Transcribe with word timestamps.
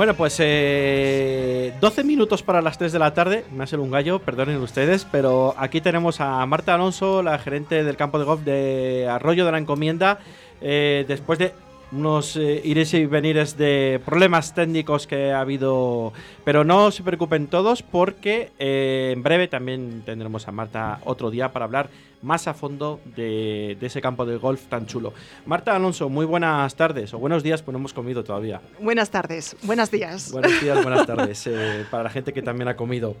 Bueno, 0.00 0.14
pues 0.14 0.38
12 0.38 0.42
eh, 0.42 2.04
minutos 2.06 2.42
para 2.42 2.62
las 2.62 2.78
3 2.78 2.90
de 2.90 2.98
la 2.98 3.12
tarde. 3.12 3.44
Me 3.54 3.64
hace 3.64 3.76
un 3.76 3.90
gallo, 3.90 4.18
perdonen 4.18 4.56
ustedes, 4.62 5.04
pero 5.04 5.54
aquí 5.58 5.82
tenemos 5.82 6.22
a 6.22 6.46
Marta 6.46 6.74
Alonso, 6.74 7.22
la 7.22 7.38
gerente 7.38 7.84
del 7.84 7.98
campo 7.98 8.18
de 8.18 8.24
golf 8.24 8.40
de 8.40 9.06
Arroyo 9.10 9.44
de 9.44 9.52
la 9.52 9.58
Encomienda. 9.58 10.18
Eh, 10.62 11.04
después 11.06 11.38
de 11.38 11.52
unos 11.92 12.34
eh, 12.36 12.62
ires 12.64 12.94
y 12.94 13.04
venires 13.04 13.58
de 13.58 14.00
problemas 14.02 14.54
técnicos 14.54 15.06
que 15.06 15.32
ha 15.32 15.42
habido, 15.42 16.14
pero 16.44 16.64
no 16.64 16.90
se 16.92 17.02
preocupen 17.02 17.48
todos 17.48 17.82
porque 17.82 18.52
en 18.58 19.22
breve 19.22 19.48
también 19.48 20.00
tendremos 20.06 20.48
a 20.48 20.50
Marta 20.50 21.00
otro 21.04 21.30
día 21.30 21.52
para 21.52 21.66
hablar 21.66 21.90
más 22.22 22.46
a 22.48 22.54
fondo 22.54 23.00
de, 23.16 23.76
ese 23.80 24.00
campo 24.00 24.26
de 24.26 24.36
golf 24.36 24.66
tan 24.66 24.86
chulo. 24.86 25.12
Marta 25.46 25.74
Alonso, 25.74 26.08
muy 26.08 26.26
buenas 26.26 26.74
tardes 26.74 27.14
o 27.14 27.18
buenos 27.18 27.42
días, 27.42 27.62
pues 27.62 27.72
no 27.72 27.78
hemos 27.78 27.92
comido 27.92 28.22
todavía. 28.24 28.60
Buenas 28.80 29.10
tardes, 29.10 29.56
buenos 29.62 29.90
días. 29.90 30.32
Buenos 30.32 30.60
días, 30.60 30.82
buenas 30.82 31.06
tardes, 31.06 31.46
eh, 31.46 31.84
para 31.90 32.04
la 32.04 32.10
gente 32.10 32.32
que 32.32 32.42
también 32.42 32.68
ha 32.68 32.76
comido. 32.76 33.16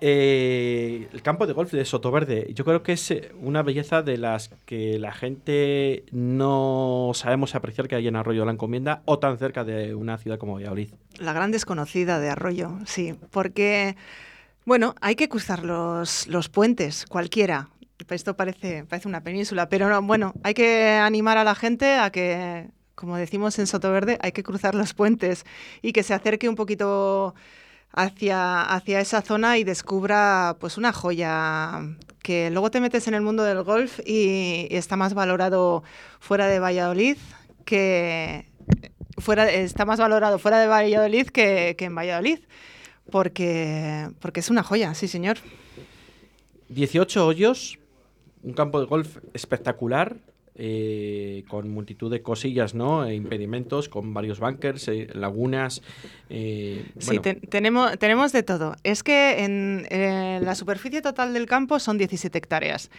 Eh, 0.00 1.08
el 1.12 1.22
campo 1.22 1.46
de 1.46 1.54
golf 1.54 1.72
de 1.72 1.84
Sotoverde, 1.84 2.52
yo 2.54 2.64
creo 2.64 2.82
que 2.82 2.92
es 2.92 3.10
eh, 3.10 3.32
una 3.40 3.62
belleza 3.62 4.02
de 4.02 4.18
las 4.18 4.50
que 4.66 4.98
la 4.98 5.12
gente 5.12 6.04
no 6.12 7.12
sabemos 7.14 7.54
apreciar 7.54 7.88
que 7.88 7.94
hay 7.94 8.06
en 8.06 8.16
Arroyo 8.16 8.40
de 8.40 8.46
la 8.46 8.52
Encomienda 8.52 9.02
o 9.06 9.18
tan 9.18 9.38
cerca 9.38 9.64
de 9.64 9.94
una 9.94 10.18
ciudad 10.18 10.38
como 10.38 10.54
Valladolid. 10.54 10.90
La 11.18 11.32
gran 11.32 11.50
desconocida 11.50 12.20
de 12.20 12.28
Arroyo, 12.28 12.78
sí, 12.84 13.14
porque, 13.30 13.96
bueno, 14.66 14.94
hay 15.00 15.16
que 15.16 15.30
cruzar 15.30 15.64
los, 15.64 16.26
los 16.26 16.50
puentes, 16.50 17.06
cualquiera, 17.06 17.70
esto 18.14 18.36
parece, 18.36 18.84
parece 18.84 19.08
una 19.08 19.22
península, 19.22 19.68
pero 19.68 20.00
bueno, 20.02 20.34
hay 20.42 20.54
que 20.54 20.90
animar 20.90 21.38
a 21.38 21.44
la 21.44 21.54
gente 21.54 21.94
a 21.94 22.10
que, 22.10 22.68
como 22.94 23.16
decimos 23.16 23.58
en 23.58 23.66
Sotoverde, 23.66 24.18
hay 24.20 24.32
que 24.32 24.42
cruzar 24.42 24.74
los 24.74 24.94
puentes 24.94 25.44
y 25.82 25.92
que 25.92 26.02
se 26.02 26.14
acerque 26.14 26.48
un 26.48 26.54
poquito 26.54 27.34
hacia, 27.92 28.62
hacia 28.62 29.00
esa 29.00 29.22
zona 29.22 29.58
y 29.58 29.64
descubra 29.64 30.56
pues 30.60 30.76
una 30.76 30.92
joya 30.92 31.80
que 32.22 32.50
luego 32.50 32.70
te 32.70 32.80
metes 32.80 33.08
en 33.08 33.14
el 33.14 33.22
mundo 33.22 33.42
del 33.42 33.62
golf 33.62 34.00
y, 34.04 34.68
está 34.70 34.96
más 34.96 35.14
valorado 35.14 35.82
fuera 36.20 36.46
de 36.46 36.58
Valladolid 36.58 37.16
que 37.64 38.46
fuera 39.18 39.50
está 39.50 39.84
más 39.84 39.98
valorado 39.98 40.38
fuera 40.38 40.58
de 40.60 40.66
Valladolid 40.66 41.28
que, 41.28 41.74
que 41.78 41.86
en 41.86 41.94
Valladolid 41.94 42.40
porque 43.10 44.08
porque 44.20 44.40
es 44.40 44.50
una 44.50 44.62
joya, 44.62 44.94
sí 44.94 45.08
señor. 45.08 45.38
18 46.68 47.26
hoyos 47.26 47.78
un 48.42 48.52
campo 48.52 48.80
de 48.80 48.86
golf 48.86 49.18
espectacular, 49.34 50.16
eh, 50.58 51.44
con 51.48 51.68
multitud 51.68 52.10
de 52.10 52.22
cosillas, 52.22 52.74
¿no? 52.74 53.04
E 53.04 53.14
impedimentos, 53.14 53.90
con 53.90 54.14
varios 54.14 54.40
bunkers, 54.40 54.88
eh, 54.88 55.06
lagunas. 55.12 55.82
Eh, 56.30 56.86
sí, 56.98 57.18
tenemos, 57.18 57.98
tenemos 57.98 58.32
de 58.32 58.42
todo. 58.42 58.74
Es 58.82 59.02
que 59.02 59.44
en 59.44 59.86
la 60.42 60.54
superficie 60.54 61.02
total 61.02 61.34
del 61.34 61.44
campo 61.44 61.78
son 61.78 61.98
17 61.98 62.38
hectáreas. 62.38 62.90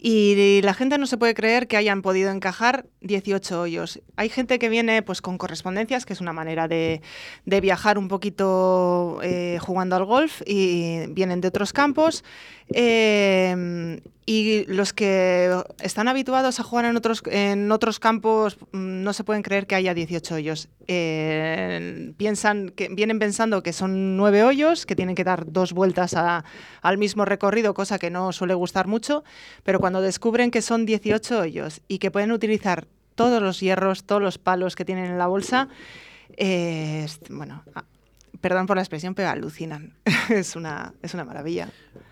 Y 0.00 0.60
la 0.62 0.74
gente 0.74 0.98
no 0.98 1.06
se 1.06 1.16
puede 1.16 1.32
creer 1.32 1.66
que 1.66 1.78
hayan 1.78 2.02
podido 2.02 2.30
encajar 2.30 2.84
18 3.00 3.58
hoyos. 3.58 4.00
Hay 4.16 4.28
gente 4.28 4.58
que 4.58 4.68
viene 4.68 5.02
pues 5.02 5.22
con 5.22 5.38
correspondencias, 5.38 6.04
que 6.04 6.12
es 6.12 6.20
una 6.20 6.34
manera 6.34 6.68
de, 6.68 7.00
viajar 7.46 7.96
un 7.96 8.08
poquito 8.08 9.18
jugando 9.60 9.96
al 9.96 10.04
golf, 10.04 10.42
y 10.46 11.06
vienen 11.08 11.40
de 11.40 11.48
otros 11.48 11.72
campos. 11.72 12.22
y 12.70 14.64
los 14.66 14.92
que 14.92 15.56
están 15.80 16.06
habituados 16.06 16.60
a 16.60 16.62
jugar 16.62 16.84
en 16.84 16.97
en 17.26 17.72
otros 17.72 17.98
campos 17.98 18.56
mm, 18.72 19.02
no 19.02 19.12
se 19.12 19.24
pueden 19.24 19.42
creer 19.42 19.66
que 19.66 19.74
haya 19.74 19.94
18 19.94 20.34
hoyos. 20.34 20.68
Eh, 20.86 22.12
piensan 22.16 22.70
que, 22.70 22.88
vienen 22.88 23.18
pensando 23.18 23.62
que 23.62 23.72
son 23.72 24.16
nueve 24.16 24.42
hoyos, 24.42 24.86
que 24.86 24.96
tienen 24.96 25.14
que 25.14 25.24
dar 25.24 25.50
dos 25.50 25.72
vueltas 25.72 26.14
al 26.14 26.98
mismo 26.98 27.24
recorrido, 27.24 27.74
cosa 27.74 27.98
que 27.98 28.10
no 28.10 28.32
suele 28.32 28.54
gustar 28.54 28.86
mucho, 28.86 29.24
pero 29.64 29.80
cuando 29.80 30.00
descubren 30.00 30.50
que 30.50 30.62
son 30.62 30.86
18 30.86 31.40
hoyos 31.40 31.80
y 31.88 31.98
que 31.98 32.10
pueden 32.10 32.32
utilizar 32.32 32.86
todos 33.14 33.42
los 33.42 33.60
hierros, 33.60 34.04
todos 34.04 34.22
los 34.22 34.38
palos 34.38 34.76
que 34.76 34.84
tienen 34.84 35.06
en 35.06 35.18
la 35.18 35.26
bolsa, 35.26 35.68
eh, 36.36 37.06
bueno, 37.30 37.64
perdón 38.40 38.66
por 38.66 38.76
la 38.76 38.82
expresión, 38.82 39.14
pero 39.14 39.28
alucinan. 39.28 39.94
es, 40.30 40.56
una, 40.56 40.94
es 41.02 41.14
una 41.14 41.24
maravilla. 41.24 41.68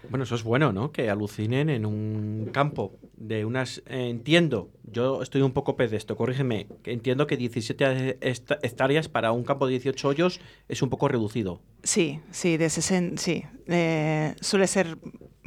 Bueno, 0.09 0.25
eso 0.25 0.35
es 0.35 0.43
bueno, 0.43 0.73
¿no? 0.73 0.93
Que 0.93 1.11
alucinen 1.11 1.69
en 1.69 1.85
un 1.85 2.51
campo 2.53 2.93
de 3.17 3.45
unas... 3.45 3.83
entiendo, 3.87 4.71
yo 4.85 5.23
estoy 5.23 5.43
un 5.43 5.53
poco 5.53 5.77
pez 5.77 5.91
de 5.91 5.97
esto, 5.97 6.17
corrígeme, 6.17 6.69
entiendo 6.85 7.27
que 7.27 7.37
17 7.37 8.19
hectáreas 8.21 9.09
para 9.09 9.33
un 9.33 9.43
campo 9.43 9.67
de 9.67 9.73
18 9.73 10.09
hoyos 10.09 10.41
es 10.69 10.83
un 10.83 10.91
poco 10.91 11.09
reducido. 11.09 11.61
Sí, 11.83 12.21
sí, 12.31 12.57
de 12.57 12.71
60, 12.71 13.21
sí. 13.21 13.45
Eh, 13.67 14.35
suele 14.41 14.67
ser 14.67 14.97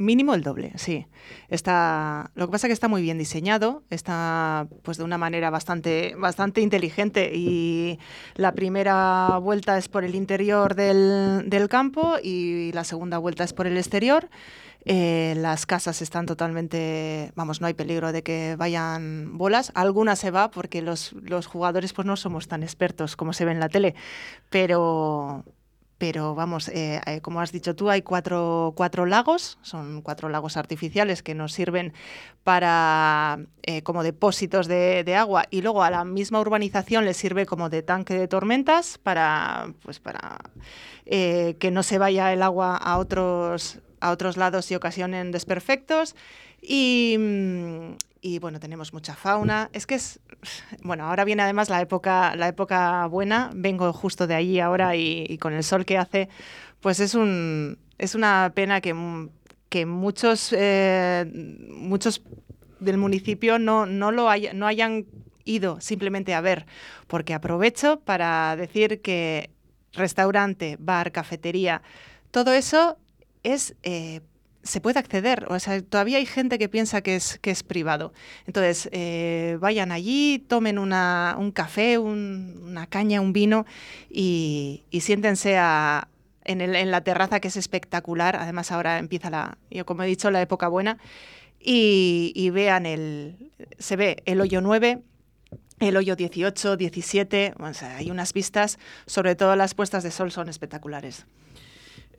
mínimo 0.00 0.34
el 0.34 0.42
doble, 0.42 0.72
sí. 0.76 1.06
Está, 1.48 2.30
lo 2.34 2.46
que 2.46 2.52
pasa 2.52 2.66
es 2.66 2.70
que 2.70 2.74
está 2.74 2.88
muy 2.88 3.02
bien 3.02 3.18
diseñado, 3.18 3.84
está 3.90 4.66
pues 4.82 4.98
de 4.98 5.04
una 5.04 5.18
manera 5.18 5.50
bastante, 5.50 6.14
bastante 6.16 6.60
inteligente 6.60 7.30
y 7.34 7.98
la 8.34 8.52
primera 8.52 9.38
vuelta 9.40 9.78
es 9.78 9.88
por 9.88 10.02
el 10.04 10.14
interior 10.14 10.74
del, 10.74 11.48
del 11.48 11.68
campo 11.68 12.16
y 12.22 12.72
la 12.72 12.84
segunda 12.84 13.18
vuelta 13.18 13.44
es 13.44 13.52
por 13.52 13.66
el 13.66 13.76
exterior. 13.76 14.28
Eh, 14.86 15.34
las 15.36 15.66
casas 15.66 16.00
están 16.00 16.24
totalmente, 16.24 17.32
vamos, 17.34 17.60
no 17.60 17.66
hay 17.66 17.74
peligro 17.74 18.12
de 18.12 18.22
que 18.22 18.56
vayan 18.56 19.36
bolas. 19.36 19.72
Alguna 19.74 20.16
se 20.16 20.30
va 20.30 20.50
porque 20.50 20.80
los, 20.80 21.12
los 21.12 21.46
jugadores 21.46 21.92
pues 21.92 22.06
no 22.06 22.16
somos 22.16 22.48
tan 22.48 22.62
expertos 22.62 23.16
como 23.16 23.32
se 23.32 23.44
ve 23.44 23.52
en 23.52 23.60
la 23.60 23.68
tele, 23.68 23.94
pero, 24.48 25.44
pero 26.00 26.34
vamos, 26.34 26.68
eh, 26.68 26.98
eh, 27.04 27.20
como 27.20 27.42
has 27.42 27.52
dicho 27.52 27.76
tú, 27.76 27.90
hay 27.90 28.00
cuatro, 28.00 28.72
cuatro, 28.74 29.04
lagos, 29.04 29.58
son 29.60 30.00
cuatro 30.00 30.30
lagos 30.30 30.56
artificiales 30.56 31.22
que 31.22 31.34
nos 31.34 31.52
sirven 31.52 31.92
para 32.42 33.38
como 33.84 34.02
depósitos 34.02 34.66
de, 34.66 35.14
agua 35.14 35.44
y 35.50 35.60
luego 35.60 35.82
a 35.84 35.90
la 35.90 36.04
misma 36.06 36.40
urbanización 36.40 37.04
le 37.04 37.12
sirve 37.12 37.44
como 37.44 37.68
de 37.68 37.82
tanque 37.82 38.14
de 38.14 38.28
tormentas 38.28 38.96
para, 38.96 39.74
pues 39.82 40.00
para 40.00 40.38
que 41.04 41.70
no 41.70 41.82
se 41.82 41.98
vaya 41.98 42.32
el 42.32 42.42
agua 42.42 42.76
a 42.76 42.96
otros 42.96 43.78
a 44.00 44.10
otros 44.10 44.38
lados 44.38 44.70
y 44.70 44.74
ocasionen 44.74 45.32
desperfectos. 45.32 46.16
Y, 46.62 47.16
mm, 47.18 47.92
y, 48.20 48.38
bueno, 48.38 48.60
tenemos 48.60 48.92
mucha 48.92 49.14
fauna. 49.14 49.70
Es 49.72 49.86
que 49.86 49.94
es, 49.94 50.20
bueno, 50.82 51.06
ahora 51.06 51.24
viene 51.24 51.42
además 51.42 51.68
la 51.68 51.80
época, 51.80 52.36
la 52.36 52.48
época 52.48 53.06
buena. 53.06 53.50
Vengo 53.54 53.92
justo 53.92 54.26
de 54.26 54.34
allí 54.34 54.60
ahora 54.60 54.96
y, 54.96 55.38
con 55.38 55.52
el 55.52 55.64
sol 55.64 55.84
que 55.84 55.98
hace, 55.98 56.28
pues 56.80 57.00
es, 57.00 57.14
un, 57.14 57.78
es 57.98 58.14
una 58.14 58.52
pena 58.54 58.80
que, 58.80 58.94
que 59.68 59.86
muchos, 59.86 60.54
eh, 60.56 61.30
muchos 61.68 62.22
del 62.80 62.96
municipio 62.96 63.58
no, 63.58 63.86
no, 63.86 64.10
lo 64.10 64.28
no 64.54 64.66
hayan 64.66 65.06
ido 65.44 65.80
simplemente 65.80 66.34
a 66.34 66.40
ver, 66.40 66.66
porque 67.06 67.34
aprovecho 67.34 68.00
para 68.00 68.56
decir 68.56 69.00
que 69.00 69.50
restaurante, 69.92 70.76
bar, 70.78 71.12
cafetería, 71.12 71.82
todo 72.30 72.52
eso 72.52 72.96
es 73.42 73.74
eh, 73.82 74.20
se 74.62 74.80
puede 74.80 74.98
acceder. 74.98 75.46
O 75.48 75.58
sea, 75.58 75.80
todavía 75.82 76.18
hay 76.18 76.26
gente 76.26 76.58
que 76.58 76.68
piensa 76.68 77.00
que 77.00 77.16
es, 77.16 77.38
que 77.38 77.50
es 77.50 77.62
privado. 77.62 78.12
Entonces, 78.46 78.88
eh, 78.92 79.56
vayan 79.60 79.92
allí, 79.92 80.44
tomen 80.46 80.78
una, 80.78 81.36
un 81.38 81.50
café, 81.50 81.98
una 81.98 82.86
caña, 82.86 83.20
un 83.20 83.32
vino 83.32 83.66
y, 84.10 84.84
siéntense 85.00 85.56
en, 86.44 86.60
el, 86.60 86.76
en, 86.76 86.90
la 86.90 87.02
terraza 87.02 87.40
que 87.40 87.48
es 87.48 87.56
espectacular. 87.56 88.36
Además, 88.36 88.70
ahora 88.72 88.98
empieza 88.98 89.30
la, 89.30 89.58
yo 89.70 89.86
como 89.86 90.02
he 90.02 90.06
dicho, 90.06 90.30
la 90.30 90.42
época 90.42 90.68
buena. 90.68 90.98
Y, 91.62 92.50
vean 92.50 92.86
el. 92.86 93.52
Se 93.78 93.96
ve 93.96 94.22
el 94.24 94.40
hoyo 94.40 94.62
9, 94.62 95.02
el 95.80 95.96
hoyo 95.96 96.16
18, 96.16 96.76
17. 96.76 97.54
hay 97.98 98.10
unas 98.10 98.32
vistas, 98.32 98.78
sobre 99.06 99.34
todo 99.34 99.56
las 99.56 99.74
puestas 99.74 100.02
de 100.02 100.10
sol 100.10 100.32
son 100.32 100.48
espectaculares. 100.48 101.26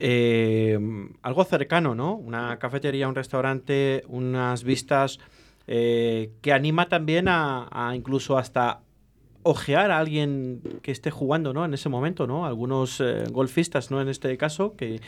Eh, 0.04 0.76
algo 1.22 1.44
cercano, 1.44 1.94
¿no? 1.94 2.16
Una 2.16 2.58
cafetería, 2.58 3.06
un 3.06 3.14
restaurante, 3.14 4.02
unas 4.08 4.64
vistas 4.64 5.20
eh, 5.68 6.32
que 6.40 6.52
anima 6.52 6.88
también 6.88 7.26
a, 7.28 7.92
incluso 7.94 8.36
hasta 8.36 8.80
ojear 9.44 9.90
a 9.90 9.98
alguien 9.98 10.62
que 10.82 10.92
esté 10.92 11.10
jugando, 11.10 11.52
¿no? 11.52 11.64
En 11.64 11.74
ese 11.74 11.88
momento, 11.88 12.26
¿no? 12.26 12.46
Algunos 12.46 13.00
eh, 13.00 13.24
golfistas, 13.30 13.90
¿no? 13.90 14.00
En 14.00 14.08
este 14.08 14.36
caso, 14.36 14.76
que 14.76 15.00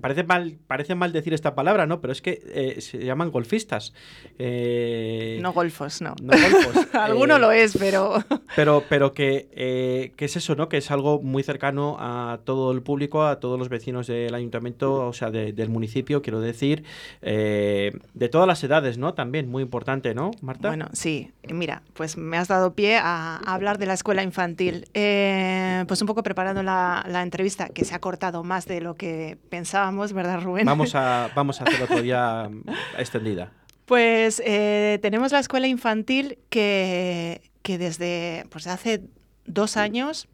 parece 0.00 0.24
mal, 0.24 0.56
parece 0.66 0.94
mal 0.94 1.12
decir 1.12 1.34
esta 1.34 1.54
palabra, 1.54 1.86
¿no? 1.86 2.00
Pero 2.00 2.12
es 2.12 2.22
que 2.22 2.42
eh, 2.46 2.80
se 2.80 3.04
llaman 3.04 3.30
golfistas. 3.30 3.92
Eh, 4.38 5.38
no 5.42 5.52
golfos, 5.52 6.00
no. 6.00 6.14
No 6.22 6.32
golfos. 6.32 6.88
Alguno 6.94 7.38
lo 7.38 7.52
es, 7.52 7.76
pero... 7.78 8.14
pero, 8.56 8.82
pero 8.88 9.12
que, 9.12 10.12
que, 10.16 10.24
es 10.24 10.36
eso, 10.36 10.54
¿no? 10.54 10.68
Que 10.68 10.78
es 10.78 10.90
algo 10.90 11.20
muy 11.20 11.42
cercano 11.42 11.96
a 11.98 12.40
todo 12.44 12.72
el 12.72 12.82
público, 12.82 13.24
a 13.24 13.40
todos 13.40 13.58
los 13.58 13.68
vecinos 13.68 14.06
del 14.06 14.34
ayuntamiento, 14.34 15.06
o 15.06 15.12
sea, 15.12 15.30
del 15.30 15.68
municipio, 15.68 16.22
quiero 16.22 16.40
decir, 16.40 16.84
de 17.20 18.28
todas 18.30 18.46
las 18.46 18.64
edades, 18.64 18.96
¿no? 18.96 19.14
También, 19.14 19.50
muy 19.50 19.62
importante, 19.62 20.14
¿no, 20.14 20.30
Marta? 20.40 20.68
Bueno, 20.68 20.88
sí. 20.92 21.30
Mira, 21.48 21.82
pues 21.94 22.16
me 22.16 22.38
has 22.38 22.48
dado 22.48 22.74
pie 22.74 22.96
a 22.96 23.36
hablar 23.36 23.78
de 23.78 23.81
de 23.82 23.86
la 23.86 23.94
escuela 23.94 24.22
infantil. 24.22 24.88
Eh, 24.94 25.84
pues 25.88 26.00
un 26.00 26.06
poco 26.06 26.22
preparando 26.22 26.62
la, 26.62 27.04
entrevista, 27.20 27.68
que 27.68 27.84
se 27.84 27.96
ha 27.96 27.98
cortado 27.98 28.44
más 28.44 28.64
de 28.66 28.80
lo 28.80 28.94
que 28.94 29.36
pensábamos, 29.50 30.12
¿verdad, 30.12 30.40
Rubén? 30.40 30.66
Vamos 30.66 30.94
a, 30.94 31.30
vamos 31.34 31.60
a 31.60 31.64
hacerlo 31.64 31.88
todavía 31.88 32.48
extendida. 32.96 33.50
Pues 33.84 34.40
eh, 34.44 35.00
tenemos 35.02 35.32
la 35.32 35.40
escuela 35.40 35.66
infantil 35.66 36.38
que, 36.48 37.42
que 37.62 37.76
desde 37.76 38.46
pues, 38.50 38.68
hace 38.68 39.02
dos 39.46 39.76
años 39.76 40.28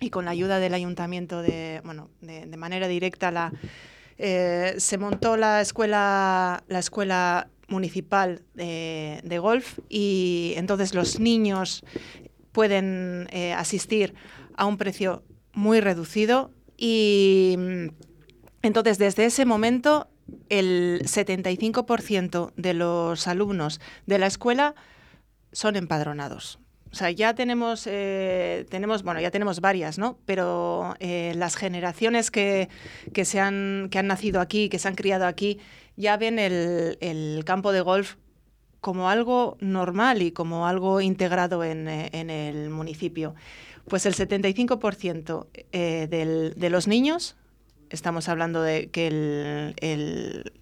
y 0.00 0.10
con 0.10 0.24
la 0.24 0.32
ayuda 0.32 0.58
del 0.58 0.74
ayuntamiento 0.74 1.42
de, 1.42 1.80
bueno, 1.84 2.10
de, 2.20 2.56
manera 2.56 2.88
directa 2.88 3.30
la, 3.30 3.52
eh, 4.18 4.74
se 4.78 4.98
montó 4.98 5.36
la 5.36 5.60
escuela, 5.60 6.64
la 6.66 6.80
escuela 6.80 7.48
municipal 7.68 8.42
de, 8.54 9.38
golf 9.40 9.78
y 9.88 10.54
entonces 10.56 10.92
los 10.92 11.20
niños 11.20 11.84
pueden 12.52 13.28
eh, 13.30 13.52
asistir 13.52 14.14
a 14.56 14.66
un 14.66 14.76
precio 14.76 15.22
muy 15.52 15.80
reducido 15.80 16.50
y 16.76 17.56
mm, 17.58 17.86
entonces 18.62 18.98
desde 18.98 19.26
ese 19.26 19.44
momento 19.44 20.08
el 20.48 21.02
75% 21.04 22.52
de 22.56 22.74
los 22.74 23.26
alumnos 23.26 23.80
de 24.06 24.18
la 24.18 24.26
escuela 24.26 24.74
son 25.52 25.76
empadronados. 25.76 26.58
O 26.92 26.96
sea, 26.96 27.10
ya 27.10 27.34
tenemos, 27.34 27.86
eh, 27.86 28.66
tenemos, 28.68 29.04
bueno, 29.04 29.20
ya 29.20 29.30
tenemos 29.30 29.60
varias, 29.60 29.96
¿no? 29.96 30.18
Pero 30.26 30.96
eh, 30.98 31.34
las 31.36 31.54
generaciones 31.54 32.32
que, 32.32 32.68
que, 33.12 33.24
se 33.24 33.38
han, 33.38 33.88
que 33.92 34.00
han 34.00 34.08
nacido 34.08 34.40
aquí, 34.40 34.68
que 34.68 34.80
se 34.80 34.88
han 34.88 34.96
criado 34.96 35.26
aquí, 35.26 35.60
ya 35.96 36.16
ven 36.16 36.38
el, 36.38 37.42
campo 37.44 37.70
de 37.72 37.80
golf 37.80 38.16
como 38.80 39.08
algo 39.10 39.56
normal 39.60 40.22
y 40.22 40.32
como 40.32 40.66
algo 40.66 41.00
integrado 41.00 41.64
en, 41.64 41.88
eh, 41.88 42.10
el 42.12 42.70
municipio. 42.70 43.34
Pues 43.88 44.06
el 44.06 44.14
75% 44.14 45.46
de 45.72 46.70
los 46.70 46.86
niños, 46.86 47.36
estamos 47.90 48.28
hablando 48.28 48.62
de 48.62 48.88
que 48.88 49.06
el, 49.08 50.52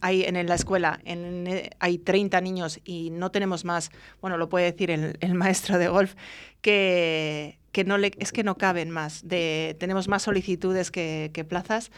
hay 0.00 0.22
en 0.24 0.46
la 0.46 0.54
escuela 0.54 1.00
en, 1.04 1.70
hay 1.78 1.98
30 1.98 2.40
niños 2.40 2.80
y 2.84 3.10
no 3.10 3.30
tenemos 3.30 3.64
más, 3.64 3.90
bueno, 4.20 4.38
lo 4.38 4.48
puede 4.48 4.70
decir 4.70 4.90
el, 4.90 5.34
maestro 5.34 5.78
de 5.78 5.88
golf, 5.88 6.14
que, 6.60 7.58
que, 7.72 7.84
no 7.84 7.98
le, 7.98 8.12
es 8.18 8.32
que 8.32 8.44
no 8.44 8.56
caben 8.56 8.90
más. 8.90 9.26
De, 9.26 9.76
tenemos 9.78 10.08
más 10.08 10.22
solicitudes 10.22 10.90
que, 10.90 11.46
plazas 11.48 11.90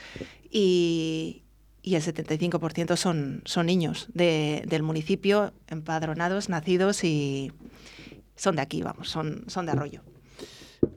y, 0.50 1.42
y 1.88 1.96
el 1.96 2.02
75% 2.02 2.96
son, 2.96 3.42
son 3.44 3.66
niños 3.66 4.08
del 4.12 4.82
municipio, 4.82 5.52
empadronados, 5.68 6.48
nacidos 6.48 7.02
y 7.02 7.50
son 8.36 8.56
de 8.56 8.62
aquí, 8.62 8.82
vamos, 8.82 9.08
son, 9.08 9.44
son 9.46 9.64
de 9.66 9.72
Arroyo. 9.72 10.02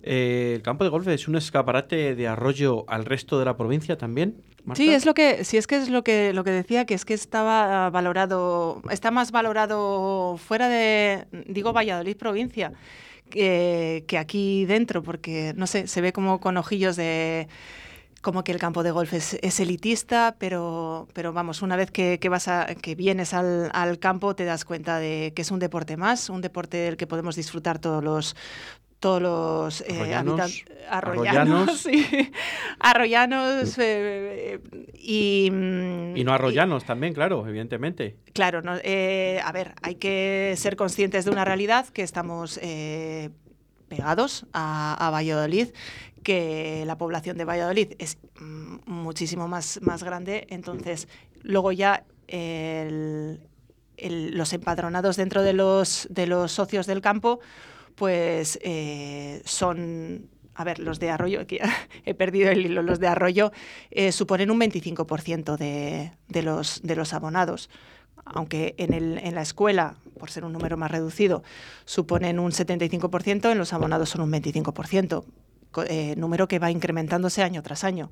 Eh, 0.03 0.53
¿El 0.55 0.61
campo 0.61 0.83
de 0.83 0.89
golf 0.89 1.07
es 1.07 1.27
un 1.27 1.37
escaparate 1.37 2.13
de 2.13 2.27
Arroyo 2.27 2.83
al 2.87 3.05
resto 3.05 3.39
de 3.39 3.45
la 3.45 3.55
provincia 3.55 3.97
también? 3.97 4.43
Sí, 4.75 4.89
es 4.89 5.05
lo 5.05 5.13
que, 5.13 5.43
sí, 5.45 5.57
es 5.57 5.65
que 5.65 5.77
es 5.77 5.89
lo 5.89 6.03
que, 6.03 6.33
lo 6.33 6.43
que 6.43 6.51
decía, 6.51 6.85
que 6.85 6.93
es 6.93 7.05
que 7.05 7.13
estaba 7.13 7.89
valorado, 7.89 8.81
está 8.91 9.09
más 9.09 9.31
valorado 9.31 10.37
fuera 10.37 10.67
de, 10.67 11.25
digo, 11.47 11.73
Valladolid 11.73 12.17
provincia, 12.17 12.73
que, 13.29 14.17
aquí 14.19 14.65
dentro, 14.65 15.01
porque, 15.01 15.53
no 15.55 15.65
sé, 15.65 15.87
se 15.87 16.01
ve 16.01 16.11
como 16.11 16.39
con 16.39 16.57
ojillos 16.57 16.95
de 16.97 17.47
como 18.21 18.43
que 18.43 18.51
el 18.51 18.59
campo 18.59 18.83
de 18.83 18.91
golf 18.91 19.13
es, 19.13 19.59
elitista, 19.59 20.35
pero, 20.37 21.07
pero 21.13 21.33
vamos, 21.33 21.61
una 21.61 21.75
vez 21.75 21.91
que, 21.91 22.19
vas 22.29 22.47
a, 22.47 22.67
que 22.75 22.95
vienes 22.95 23.33
al, 23.33 23.69
al, 23.73 23.99
campo 23.99 24.35
te 24.35 24.45
das 24.45 24.63
cuenta 24.63 24.99
de 24.99 25.33
que 25.35 25.41
es 25.41 25.51
un 25.51 25.59
deporte 25.59 25.97
más, 25.97 26.29
un 26.29 26.41
deporte 26.41 26.77
del 26.77 26.97
que 26.97 27.07
podemos 27.07 27.35
disfrutar 27.35 27.79
todos 27.79 28.03
los, 28.03 28.35
todos 29.01 29.21
los 29.21 29.81
eh, 29.81 30.13
arroyanos, 30.89 31.87
arroyanos, 32.79 33.77
eh, 33.79 34.59
y, 34.93 35.49
mm, 35.51 36.15
y 36.15 36.23
no 36.23 36.33
arroyanos 36.33 36.85
también, 36.85 37.13
claro, 37.13 37.45
evidentemente. 37.47 38.17
Claro, 38.33 38.61
no, 38.61 38.75
eh, 38.83 39.41
a 39.43 39.51
ver, 39.51 39.73
hay 39.81 39.95
que 39.95 40.53
ser 40.55 40.75
conscientes 40.75 41.25
de 41.25 41.31
una 41.31 41.43
realidad 41.43 41.87
que 41.87 42.03
estamos 42.03 42.59
pegados 43.91 44.45
a, 44.53 45.09
Valladolid, 45.11 45.67
que 46.23 46.85
la 46.87 46.97
población 46.97 47.37
de 47.37 47.43
Valladolid 47.43 47.93
es 47.99 48.17
mm, 48.39 48.77
muchísimo 48.85 49.49
más, 49.49 49.81
más 49.81 50.01
grande, 50.01 50.47
entonces 50.49 51.09
luego 51.43 51.73
ya 51.73 52.05
los 53.99 54.53
empadronados 54.53 55.17
dentro 55.17 55.43
de 55.43 55.51
los, 55.51 56.07
de 56.09 56.25
los 56.25 56.53
socios 56.53 56.87
del 56.87 57.01
campo 57.01 57.41
pues 57.95 58.57
eh, 58.61 59.41
son 59.43 60.29
a 60.55 60.63
ver, 60.63 60.79
los 60.79 60.99
de 60.99 61.09
Arroyo, 61.09 61.41
aquí 61.41 61.59
he 62.05 62.13
perdido 62.13 62.49
el 62.49 62.65
hilo, 62.65 62.81
los 62.81 62.99
de 62.99 63.07
Arroyo 63.07 63.51
eh, 63.89 64.13
suponen 64.13 64.51
un 64.51 64.59
25% 64.61 65.57
de, 65.57 66.13
de, 66.29 66.41
los, 66.43 66.81
de 66.83 66.95
los 66.95 67.13
abonados, 67.13 67.69
aunque 68.25 68.75
en, 68.77 68.93
el, 68.93 69.17
en, 69.17 69.35
la 69.35 69.41
escuela, 69.41 69.95
por 70.19 70.29
ser 70.29 70.45
un 70.45 70.53
número 70.53 70.77
más 70.77 70.91
reducido, 70.91 71.43
suponen 71.85 72.39
un 72.39 72.51
75%, 72.51 73.51
en 73.51 73.57
los 73.57 73.73
abonados 73.73 74.09
son 74.09 74.21
un 74.21 74.31
25%, 74.31 75.23
eh, 75.87 76.15
número 76.17 76.47
que 76.47 76.59
va 76.59 76.71
incrementándose 76.71 77.43
año 77.43 77.63
tras 77.63 77.83
año. 77.83 78.11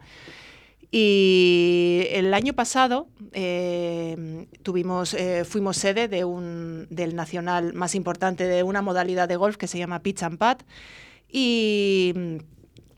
Y 0.91 2.07
el 2.09 2.33
año 2.33 2.53
pasado 2.53 3.07
eh, 3.33 4.47
tuvimos, 4.63 5.13
eh, 5.13 5.45
fuimos 5.45 5.77
sede 5.77 6.07
de 6.07 6.25
un, 6.25 6.87
del 6.89 7.15
nacional 7.15 7.73
más 7.73 7.93
importante 7.93 8.45
de 8.45 8.63
una 8.63 8.81
modalidad 8.81 9.27
de 9.27 9.35
golf 9.35 9.57
que 9.57 9.67
se 9.67 9.77
llama 9.77 10.01
Pitch 10.01 10.23
and 10.23 10.39
Pad. 10.39 10.59
Y, 11.31 12.13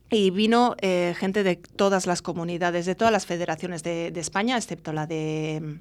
vino 0.09 0.75
eh, 0.81 1.13
gente 1.17 1.43
de 1.43 1.57
todas 1.57 2.05
las 2.05 2.21
comunidades, 2.21 2.85
de 2.85 2.95
todas 2.95 3.11
las 3.11 3.25
federaciones 3.25 3.83
de, 3.83 4.07
España, 4.15 4.55
excepto 4.57 4.93
la 4.93 5.05
de, 5.05 5.79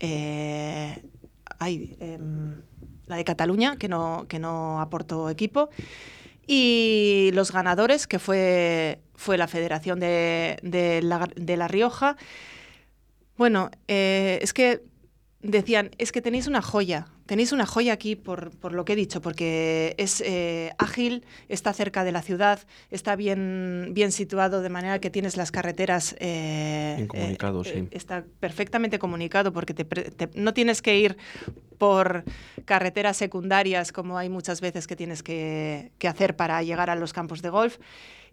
ay, 0.00 1.96
em, 2.00 2.62
la 3.06 3.16
de 3.16 3.24
Cataluña, 3.24 3.76
que 3.76 3.88
no, 3.88 4.26
que 4.28 4.38
no 4.38 4.80
aportó 4.80 5.30
equipo. 5.30 5.70
Y 6.46 7.30
los 7.32 7.52
ganadores, 7.52 8.06
que 8.06 8.18
fue, 8.18 9.00
fue 9.14 9.38
la 9.38 9.48
Federación 9.48 10.00
de, 10.00 10.58
de, 10.62 11.02
la, 11.02 11.68
Rioja, 11.68 12.16
bueno, 13.36 13.70
eh, 13.88 14.38
es 14.42 14.52
que 14.52 14.82
decían, 15.50 15.90
es 15.98 16.10
que 16.10 16.22
tenéis 16.22 16.46
una 16.46 16.62
joya, 16.62 17.06
tenéis 17.26 17.52
una 17.52 17.66
joya 17.66 17.92
aquí 17.92 18.16
por, 18.16 18.50
por 18.50 18.72
lo 18.72 18.84
que 18.84 18.94
he 18.94 18.96
dicho, 18.96 19.20
porque 19.20 19.94
es 19.98 20.22
eh, 20.22 20.72
ágil, 20.78 21.24
está 21.48 21.72
cerca 21.72 22.02
de 22.02 22.12
la 22.12 22.22
ciudad, 22.22 22.60
está 22.90 23.14
bien, 23.14 23.90
bien 23.92 24.10
situado 24.10 24.62
de 24.62 24.70
manera 24.70 24.98
que 25.00 25.10
tienes 25.10 25.36
las 25.36 25.52
carreteras... 25.52 26.16
Eh, 26.18 26.94
bien 26.96 27.08
comunicado, 27.08 27.62
sí. 27.64 27.88
Está 27.90 28.24
perfectamente 28.40 28.98
comunicado 28.98 29.52
porque 29.52 29.74
te, 29.74 30.30
no 30.34 30.54
tienes 30.54 30.80
que 30.80 30.98
ir 30.98 31.16
por 31.78 32.24
carreteras 32.64 33.16
secundarias 33.16 33.92
como 33.92 34.16
hay 34.16 34.28
muchas 34.28 34.60
veces 34.60 34.86
que 34.86 34.96
tienes 34.96 35.22
que, 35.22 35.92
que 35.98 36.08
hacer 36.08 36.36
para 36.36 36.62
llegar 36.62 36.88
a 36.88 36.94
los 36.94 37.12
campos 37.12 37.42
de 37.42 37.50
golf 37.50 37.78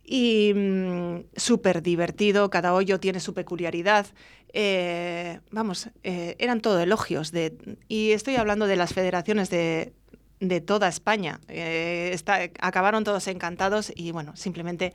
y 0.04 0.54
mm, 0.54 1.26
súper 1.36 1.82
divertido, 1.82 2.50
cada 2.50 2.74
hoyo 2.74 3.00
tiene 3.00 3.20
su 3.20 3.34
peculiaridad. 3.34 4.08
Eh, 4.54 5.40
vamos, 5.52 5.90
eh, 6.04 6.36
eran 6.40 6.62
todo 6.62 6.82
elogios. 6.82 7.32
De, 7.32 7.78
y 7.88 8.12
estoy 8.12 8.36
hablando 8.36 8.68
de 8.68 8.76
las 8.76 8.94
federaciones 8.94 9.50
de, 9.50 9.94
de 10.40 10.62
toda 10.62 10.88
España. 10.88 11.40
Eh, 11.48 12.18
acabaron 12.60 13.04
todos 13.04 13.28
encantados 13.28 13.92
y 13.96 14.12
bueno, 14.12 14.36
simplemente 14.36 14.94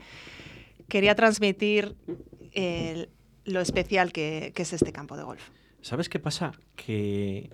quería 0.88 1.14
transmitir 1.14 1.96
lo 3.44 3.60
especial 3.60 4.12
que, 4.12 4.52
que, 4.54 4.62
es 4.62 4.72
este 4.72 4.92
campo 4.92 5.16
de 5.16 5.22
golf. 5.22 5.42
¿Sabes 5.82 6.08
qué 6.08 6.18
pasa? 6.18 6.52
Que 6.74 7.50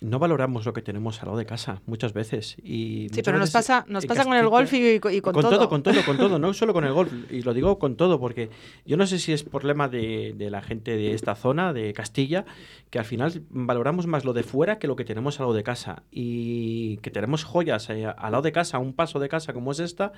no 0.00 0.18
valoramos 0.18 0.66
lo 0.66 0.72
que 0.72 0.82
tenemos 0.82 1.20
al 1.20 1.26
lado 1.26 1.38
de 1.38 1.46
casa 1.46 1.80
muchas 1.86 2.12
veces. 2.12 2.56
Y 2.62 3.08
sí, 3.12 3.22
pero 3.22 3.38
nos 3.38 3.50
pasa, 3.50 3.84
nos 3.88 4.04
pasa 4.06 4.24
con 4.24 4.34
el 4.34 4.48
golf 4.48 4.72
y, 4.74 5.00
con, 5.00 5.12
con, 5.20 5.32
todo. 5.34 5.68
Con 5.68 5.82
todo, 5.82 6.04
con 6.04 6.16
todo, 6.16 6.38
no 6.38 6.52
solo 6.54 6.72
con 6.72 6.84
el 6.84 6.92
golf. 6.92 7.12
Y 7.30 7.42
lo 7.42 7.54
digo 7.54 7.78
con 7.78 7.96
todo, 7.96 8.20
porque 8.20 8.50
yo 8.84 8.96
no 8.96 9.06
sé 9.06 9.18
si 9.18 9.32
es 9.32 9.42
problema 9.42 9.88
de, 9.88 10.34
de 10.36 10.50
la 10.50 10.60
gente 10.62 10.96
de 10.96 11.12
esta 11.12 11.34
zona, 11.34 11.72
de 11.72 11.92
Castilla, 11.94 12.44
que 12.90 12.98
al 12.98 13.04
final 13.04 13.42
valoramos 13.50 14.06
más 14.06 14.24
lo 14.24 14.32
de 14.32 14.42
fuera 14.42 14.78
que 14.78 14.86
lo 14.86 14.96
que 14.96 15.04
tenemos 15.04 15.40
al 15.40 15.46
lado 15.46 15.54
de 15.54 15.62
casa. 15.62 16.02
Y 16.10 16.98
que 16.98 17.10
tenemos 17.10 17.44
joyas 17.44 17.88
eh, 17.90 18.06
al 18.06 18.32
lado 18.32 18.42
de 18.42 18.52
casa, 18.52 18.78
un 18.78 18.92
paso 18.92 19.18
de 19.18 19.28
casa 19.28 19.52
como 19.54 19.72
es 19.72 19.80
esta, 19.80 20.12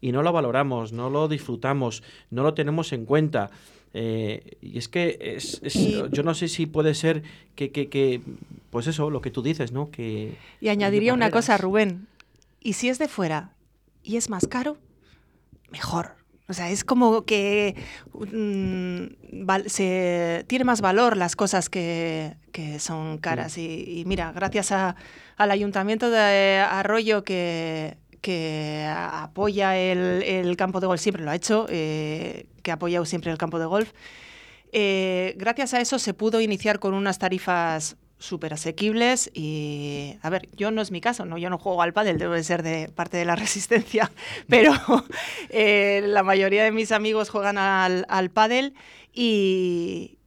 y 0.00 0.12
no 0.12 0.22
lo 0.22 0.32
valoramos, 0.32 0.92
no 0.92 1.08
lo 1.08 1.28
disfrutamos, 1.28 2.02
no 2.30 2.42
lo 2.42 2.54
tenemos 2.54 2.92
en 2.92 3.04
cuenta. 3.04 3.50
Eh, 3.92 4.56
y 4.60 4.78
es 4.78 4.88
que 4.88 5.18
es, 5.20 5.60
yo 6.12 6.22
no 6.22 6.34
sé 6.34 6.48
si 6.48 6.66
puede 6.66 6.94
ser 6.94 7.22
que, 7.56 7.72
que, 7.72 7.88
que, 7.88 8.20
pues 8.70 8.86
eso, 8.86 9.10
lo 9.10 9.20
que 9.20 9.30
tú 9.30 9.42
dices, 9.42 9.72
¿no? 9.72 9.90
Que, 9.90 10.36
y 10.60 10.68
añadiría 10.68 11.12
una 11.14 11.30
cosa, 11.30 11.56
Rubén. 11.58 12.06
Y 12.60 12.74
si 12.74 12.88
es 12.88 12.98
de 12.98 13.08
fuera 13.08 13.52
y 14.02 14.16
es 14.16 14.28
más 14.30 14.46
caro, 14.46 14.76
mejor. 15.70 16.14
O 16.48 16.52
sea, 16.52 16.70
es 16.70 16.82
como 16.82 17.22
que 17.24 17.76
mm, 18.12 19.04
se, 19.66 20.44
tiene 20.48 20.64
más 20.64 20.80
valor 20.80 21.16
las 21.16 21.36
cosas 21.36 21.68
que, 21.68 22.34
que 22.52 22.80
son 22.80 23.18
caras. 23.18 23.56
Y, 23.56 23.84
y, 23.86 24.04
mira, 24.04 24.32
gracias 24.32 24.72
a, 24.72 24.96
al 25.36 25.50
ayuntamiento 25.52 26.10
de 26.10 26.58
Arroyo 26.58 27.22
que, 27.22 27.96
que 28.20 28.86
apoya 28.88 29.76
el, 29.76 30.56
campo 30.56 30.80
de 30.80 30.86
golf, 30.86 31.00
siempre 31.00 31.24
lo 31.24 31.30
ha 31.30 31.34
hecho, 31.34 31.66
eh, 31.68 32.46
que 32.62 32.70
ha 32.70 32.74
apoyado 32.74 33.04
siempre 33.04 33.30
el 33.30 33.38
campo 33.38 33.58
de 33.58 33.66
golf. 33.66 33.92
Eh, 34.72 35.34
gracias 35.36 35.74
a 35.74 35.80
eso 35.80 35.98
se 35.98 36.14
pudo 36.14 36.40
iniciar 36.40 36.78
con 36.78 36.94
unas 36.94 37.18
tarifas 37.18 37.96
súper 38.18 38.52
asequibles 38.52 39.30
y, 39.34 40.16
a 40.22 40.30
ver, 40.30 40.48
yo 40.54 40.70
no 40.70 40.82
es 40.82 40.90
mi 40.90 41.00
caso, 41.00 41.24
no, 41.24 41.38
yo 41.38 41.50
no 41.50 41.58
juego 41.58 41.82
al 41.82 41.92
pádel, 41.92 42.18
debe 42.18 42.44
ser 42.44 42.62
de 42.62 42.88
parte 42.88 43.16
de 43.16 43.24
la 43.24 43.34
resistencia, 43.36 44.12
pero 44.48 44.72
eh, 45.48 46.02
la 46.06 46.22
mayoría 46.22 46.62
de 46.62 46.70
mis 46.70 46.92
amigos 46.92 47.30
juegan 47.30 47.58
al, 47.58 48.04
al 48.08 48.30
pádel 48.30 48.74
y, 49.12 50.18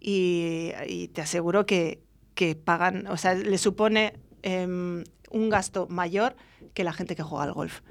te 1.13 1.21
aseguro 1.21 1.65
que, 1.65 2.01
pagan, 2.65 3.07
o 3.07 3.15
sea, 3.15 3.35
le 3.35 3.57
supone 3.57 4.13
em, 4.41 5.05
un 5.33 5.49
gasto 5.49 5.87
mayor 5.89 6.35
que 6.73 6.83
la 6.83 6.93
gente 6.93 7.15
que 7.15 7.23
juega 7.23 7.43
al 7.43 7.53
golf. 7.53 7.81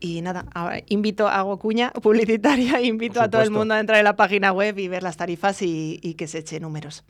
Y 0.00 0.20
nada, 0.20 0.46
invito, 0.88 1.28
hago 1.28 1.58
cuña 1.58 1.90
publicitaria, 1.92 2.80
invito 2.82 3.22
a 3.22 3.30
todo 3.30 3.42
el 3.42 3.50
mundo 3.50 3.74
a 3.74 3.80
entrar 3.80 3.98
en 3.98 4.04
la 4.04 4.16
página 4.16 4.52
web 4.52 4.78
y 4.78 4.88
ver 4.88 5.02
las 5.02 5.16
tarifas 5.16 5.62
y 5.62 6.14
que 6.18 6.26
se 6.26 6.38
eche 6.38 6.60
números. 6.60 7.04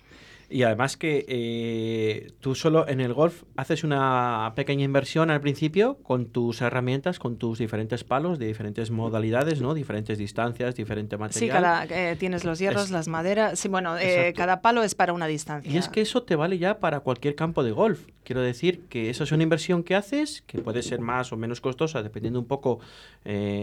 Y 0.55 0.63
además 0.63 0.97
que 0.97 1.27
eh, 1.27 2.31
tú 2.39 2.55
solo 2.55 2.87
en 2.87 3.01
el 3.01 3.13
golf 3.13 3.43
haces 3.57 3.83
una 3.83 4.53
pequeña 4.55 4.85
inversión 4.85 5.33
al 5.33 5.41
principio 5.41 5.99
con 6.05 6.27
tus 6.27 6.63
herramientas, 6.63 7.19
con 7.19 7.39
tus 7.39 7.59
diferentes 7.59 8.05
palos 8.05 8.39
de 8.39 8.47
diferentes 8.47 8.93
modalidades, 8.93 9.61
¿no? 9.61 9.75
Diferentes 9.75 10.17
distancias, 10.17 10.77
diferente 10.77 11.17
material. 11.17 11.41
Sí, 11.41 11.49
cada, 11.49 11.87
eh, 11.87 12.15
tienes 12.15 12.45
los 12.45 12.61
hierros, 12.61 12.93
las 12.93 13.09
maderas. 13.09 13.59
Sí, 13.59 13.67
bueno, 13.67 13.99
eh, 13.99 14.33
cada 14.37 14.61
palo 14.61 14.85
es 14.85 14.95
para 14.95 15.13
una 15.13 15.27
distancia. 15.27 15.73
Y 15.73 15.77
es 15.77 15.89
que 15.89 16.03
eso 16.03 16.23
te 16.23 16.37
vale 16.37 16.57
ya 16.57 16.79
para 16.79 17.01
cualquier 17.01 17.35
campo 17.35 17.65
de 17.65 17.73
golf. 17.73 18.07
Quiero 18.23 18.41
decir 18.41 18.85
que 18.89 19.11
eso 19.11 19.25
es 19.25 19.33
una 19.33 19.43
inversión 19.43 19.83
que 19.83 19.97
haces, 19.97 20.45
que 20.47 20.61
puede 20.61 20.85
ser 20.85 21.01
más 21.01 21.33
o 21.33 21.37
menos 21.37 21.61
costosa, 21.61 22.05
dependiendo 22.05 22.39
un 22.39 22.47
poco... 22.47 22.79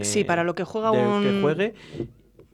sí, 0.02 0.24
para 0.24 0.44
lo 0.44 0.54
que 0.54 0.64
juega 0.64 0.90
un... 0.90 1.22
Que 1.22 1.40
juegue 1.40 1.74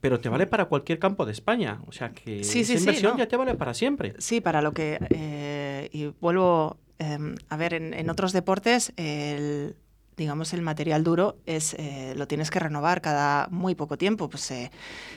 pero 0.00 0.20
te 0.20 0.28
vale 0.28 0.46
para 0.46 0.66
cualquier 0.66 0.98
campo 0.98 1.26
de 1.26 1.32
España. 1.32 1.80
O 1.86 1.92
sea 1.92 2.12
que 2.12 2.40
esa 2.40 2.58
inversión 2.58 3.16
ya 3.16 3.26
te 3.28 3.36
vale 3.36 3.54
para 3.54 3.74
siempre. 3.74 4.14
Sí, 4.18 4.40
para 4.40 4.62
lo 4.62 4.72
que. 4.72 4.98
Eh, 5.10 5.88
y 5.92 6.06
vuelvo 6.20 6.78
em, 6.98 7.34
a 7.48 7.56
ver, 7.56 7.74
en, 7.74 8.10
otros 8.10 8.32
deportes, 8.32 8.92
el, 8.96 9.76
digamos, 10.16 10.52
el 10.52 10.62
material 10.62 11.04
duro 11.04 11.36
es 11.46 11.74
eh, 11.74 12.14
lo 12.16 12.26
tienes 12.26 12.50
que 12.50 12.58
renovar 12.58 13.00
cada 13.00 13.48
muy 13.50 13.74
poco 13.74 13.96
tiempo, 13.98 14.28
pues 14.28 14.50
eh, 14.50 14.70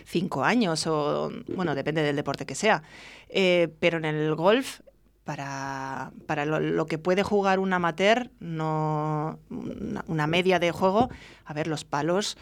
cinco 0.06 0.44
años 0.44 0.88
o, 0.88 1.32
bueno, 1.56 1.76
depende 1.76 2.04
del 2.04 2.16
deporte 2.16 2.46
que 2.46 2.56
sea. 2.56 2.84
pero 3.80 3.98
en 3.98 4.06
el 4.06 4.36
golf, 4.36 4.82
para, 5.24 6.12
para 6.26 6.46
lo, 6.46 6.86
que 6.88 6.98
puede 6.98 7.24
jugar 7.24 7.60
un 7.60 7.74
amateur, 7.74 8.32
no, 8.40 9.40
una 10.08 10.28
media 10.28 10.60
de 10.60 10.72
juego, 10.72 11.10
a 11.46 11.54
ver, 11.54 11.68
los 11.68 11.86
palos 11.86 12.38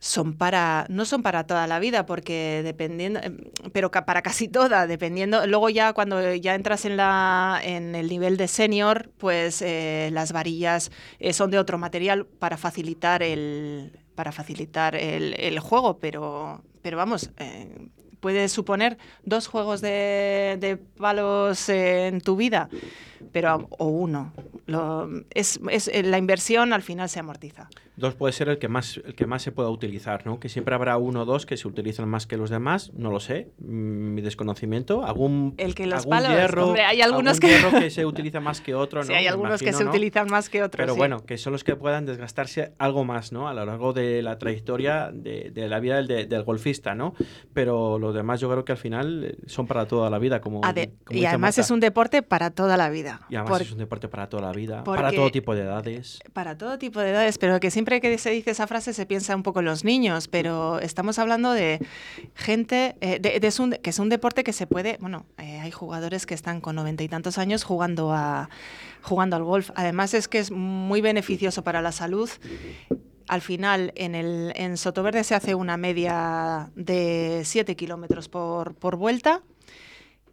son 0.00 0.32
para 0.32 0.86
no 0.88 1.04
son 1.04 1.22
para 1.22 1.44
toda 1.46 1.66
la 1.66 1.78
vida 1.78 2.06
porque 2.06 2.62
dependiendo 2.64 3.20
em, 3.22 3.36
pero 3.72 3.90
para 3.90 4.22
casi 4.22 4.48
toda 4.48 4.86
dependiendo. 4.86 5.46
Luego 5.46 5.68
ya 5.68 5.92
cuando 5.92 6.34
ya 6.34 6.54
entras 6.54 6.86
en 6.86 6.96
la 6.96 7.60
en 7.62 7.94
el 7.94 8.08
nivel 8.08 8.36
de 8.36 8.48
senior 8.48 9.10
pues 9.18 9.62
eh, 9.62 10.08
las 10.12 10.32
varillas 10.32 10.90
eh, 11.18 11.34
son 11.34 11.50
de 11.50 11.58
otro 11.58 11.78
material 11.78 12.26
para 12.26 12.56
facilitar 12.56 13.22
el 13.22 13.92
para 14.14 14.32
facilitar 14.32 14.96
el, 14.96 15.58
juego 15.60 15.98
pero 15.98 16.62
pero 16.82 16.96
vamos 16.96 17.30
eh, 17.38 17.88
puede 18.20 18.48
suponer 18.48 18.96
dos 19.24 19.48
juegos 19.48 19.82
de, 19.82 20.56
de 20.60 20.78
palos 20.78 21.68
en 21.68 22.22
tu 22.22 22.36
vida 22.36 22.70
pero 23.32 23.68
o 23.78 23.86
uno 23.86 24.32
es, 25.34 25.60
es, 25.70 25.90
la 26.04 26.18
inversión 26.18 26.72
al 26.72 26.82
final 26.82 27.08
se 27.08 27.20
amortiza 27.20 27.68
Dos 28.00 28.14
puede 28.14 28.32
ser 28.32 28.48
el 28.48 28.58
que 28.58 28.68
más 28.68 28.98
el 29.04 29.14
que 29.14 29.26
más 29.26 29.42
se 29.42 29.52
pueda 29.52 29.68
utilizar, 29.68 30.24
¿no? 30.24 30.40
Que 30.40 30.48
siempre 30.48 30.74
habrá 30.74 30.96
uno 30.96 31.22
o 31.22 31.24
dos 31.26 31.44
que 31.44 31.58
se 31.58 31.68
utilizan 31.68 32.08
más 32.08 32.26
que 32.26 32.38
los 32.38 32.48
demás, 32.48 32.92
no 32.94 33.10
lo 33.10 33.20
sé, 33.20 33.50
mm, 33.58 34.14
mi 34.14 34.22
desconocimiento. 34.22 35.04
Algún 35.04 35.54
el 35.58 35.74
que 35.74 35.86
los 35.86 36.06
palos, 36.06 36.30
hierro, 36.30 36.74
hay 36.74 37.02
algunos 37.02 37.38
que... 37.38 37.48
hierro 37.48 37.78
que 37.78 37.90
se 37.90 38.06
utiliza 38.06 38.40
más 38.40 38.62
que 38.62 38.74
otro, 38.74 39.00
¿no? 39.00 39.06
Sí, 39.06 39.12
hay 39.12 39.26
algunos 39.26 39.60
que 39.60 39.74
se 39.74 39.84
utilizan 39.84 40.28
más 40.30 40.48
que 40.48 40.62
otros. 40.62 40.82
Pero 40.82 40.96
bueno, 40.96 41.26
que 41.26 41.36
son 41.36 41.52
los 41.52 41.62
que 41.62 41.76
puedan 41.76 42.06
desgastarse 42.06 42.72
algo 42.78 43.04
más, 43.04 43.32
¿no? 43.32 43.48
A 43.48 43.52
lo 43.52 43.66
largo 43.66 43.92
de 43.92 44.22
la 44.22 44.38
trayectoria 44.38 45.10
de, 45.12 45.50
de 45.50 45.68
la 45.68 45.78
vida 45.78 46.02
del, 46.02 46.26
del, 46.26 46.42
golfista, 46.42 46.94
¿no? 46.94 47.12
Pero 47.52 47.98
los 47.98 48.14
demás 48.14 48.40
yo 48.40 48.50
creo 48.50 48.64
que 48.64 48.72
al 48.72 48.78
final 48.78 49.24
eh, 49.24 49.36
son 49.44 49.66
para 49.66 49.86
toda 49.86 50.08
la 50.08 50.18
vida, 50.18 50.40
como, 50.40 50.62
y 51.10 51.26
además 51.26 51.58
es 51.58 51.70
un 51.70 51.80
deporte 51.80 52.22
para 52.22 52.50
toda 52.50 52.78
la 52.78 52.88
vida. 52.88 53.09
Y 53.28 53.36
además 53.36 53.62
es 53.62 53.72
un 53.72 53.78
deporte 53.78 54.08
para 54.08 54.28
toda 54.28 54.42
la 54.42 54.52
vida, 54.52 54.84
para 54.84 55.10
todo 55.10 55.30
tipo 55.30 55.54
de 55.54 55.62
edades. 55.62 56.20
Para 56.32 56.56
todo 56.56 56.78
tipo 56.78 57.00
de 57.00 57.10
edades, 57.10 57.38
pero 57.38 57.58
que 57.60 57.70
siempre 57.70 58.00
que 58.00 58.16
se 58.18 58.30
dice 58.30 58.50
esa 58.50 58.66
frase 58.66 58.92
se 58.92 59.06
piensa 59.06 59.34
un 59.34 59.42
poco 59.42 59.60
en 59.60 59.66
los 59.66 59.84
niños, 59.84 60.28
pero 60.28 60.78
estamos 60.80 61.18
hablando 61.18 61.52
de 61.52 61.84
gente, 62.34 62.96
eh, 63.00 63.18
de, 63.20 63.78
que 63.80 63.90
es 63.90 63.98
un 63.98 64.08
deporte 64.08 64.44
que 64.44 64.52
se 64.52 64.66
puede, 64.66 64.98
bueno, 65.00 65.26
eh, 65.38 65.60
hay 65.60 65.70
jugadores 65.70 66.26
que 66.26 66.34
están 66.34 66.60
con 66.60 66.76
noventa 66.76 67.02
y 67.02 67.08
tantos 67.08 67.38
años 67.38 67.64
jugando, 67.64 68.12
a, 68.12 68.48
jugando 69.02 69.36
al 69.36 69.44
golf. 69.44 69.70
Además 69.74 70.14
es 70.14 70.28
que 70.28 70.38
es 70.38 70.50
muy 70.50 71.00
beneficioso 71.00 71.64
para 71.64 71.82
la 71.82 71.92
salud 71.92 72.30
al 73.30 73.42
final 73.42 73.92
en, 73.94 74.16
el, 74.16 74.52
en 74.56 74.76
Sotoverde 74.76 75.22
se 75.22 75.36
hace 75.36 75.54
una 75.54 75.76
media 75.76 76.70
de 76.74 77.42
7 77.44 77.76
kilómetros 77.76 78.28
por, 78.28 78.74
por, 78.74 78.96
vuelta 78.96 79.42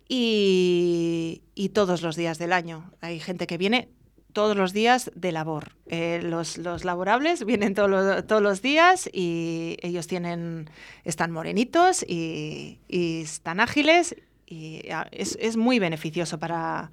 y, 0.08 1.42
todos 1.74 2.02
los 2.02 2.16
días 2.16 2.40
del 2.40 2.54
año. 2.54 2.92
Hay 3.02 3.20
gente 3.20 3.46
que 3.46 3.58
viene 3.58 3.90
todos 4.34 4.56
los 4.56 4.74
días 4.74 5.12
de 5.16 5.32
labor. 5.32 5.74
Eh, 5.88 6.22
los, 6.24 6.58
laborables 6.58 7.46
vienen 7.46 7.74
todos 7.74 7.90
los, 7.90 8.28
todos 8.28 8.42
los 8.42 8.62
días 8.62 9.10
y 9.12 9.78
ellos 9.82 10.08
tienen, 10.08 10.70
están 11.04 11.32
morenitos 11.32 12.04
y, 12.08 12.80
están 12.88 13.60
ágiles 13.60 14.16
y 14.46 14.90
ah, 14.92 15.08
es, 15.12 15.58
muy 15.58 15.80
beneficioso 15.80 16.40
para... 16.40 16.90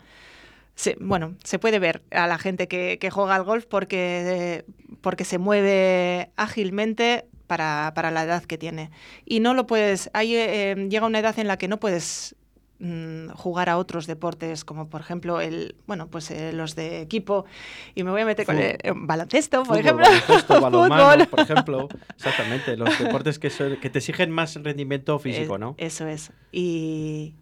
bueno, 0.98 1.36
se 1.44 1.58
puede 1.58 1.78
ver 1.78 2.02
a 2.10 2.26
la 2.26 2.38
gente 2.38 2.66
que, 2.66 3.10
juega 3.12 3.36
al 3.36 3.44
golf 3.44 3.66
porque, 3.66 4.64
porque 5.00 5.24
se 5.24 5.38
mueve 5.38 6.30
ágilmente 6.36 7.26
para, 7.46 8.10
la 8.10 8.24
edad 8.24 8.44
que 8.44 8.58
tiene. 8.58 8.90
Y 9.24 9.40
no 9.40 9.54
lo 9.54 9.66
puedes, 9.66 10.10
hay, 10.12 10.34
eh, 10.34 10.74
llega 10.90 11.06
una 11.06 11.20
edad 11.20 11.38
en 11.38 11.46
la 11.46 11.58
que 11.58 11.68
no 11.68 11.78
puedes 11.78 12.34
Mm, 12.84 13.30
jugar 13.30 13.70
a 13.70 13.78
otros 13.78 14.06
deportes 14.06 14.62
como 14.62 14.90
por 14.90 15.00
ejemplo 15.00 15.40
el 15.40 15.74
bueno 15.86 16.08
pues 16.08 16.30
eh, 16.30 16.52
los 16.52 16.74
de 16.74 17.00
equipo. 17.00 17.46
Y 17.94 18.04
me 18.04 18.10
voy 18.10 18.20
a 18.20 18.26
meter 18.26 18.44
con 18.44 18.58
el, 18.58 18.76
baloncesto 18.94 19.62
por 19.62 19.78
ejemplo. 19.78 20.06
balonmano, 20.60 21.24
por 21.30 21.40
ejemplo. 21.40 21.88
Exactamente 22.14 22.76
los 22.76 22.98
deportes 22.98 23.38
que, 23.38 23.48
que 23.80 23.88
te 23.88 24.00
exigen 24.00 24.30
más 24.30 24.62
rendimiento 24.62 25.18
físico 25.24 25.56
no 25.56 25.74
eso 25.78 26.06
es. 26.06 26.30
Y, 26.52 27.32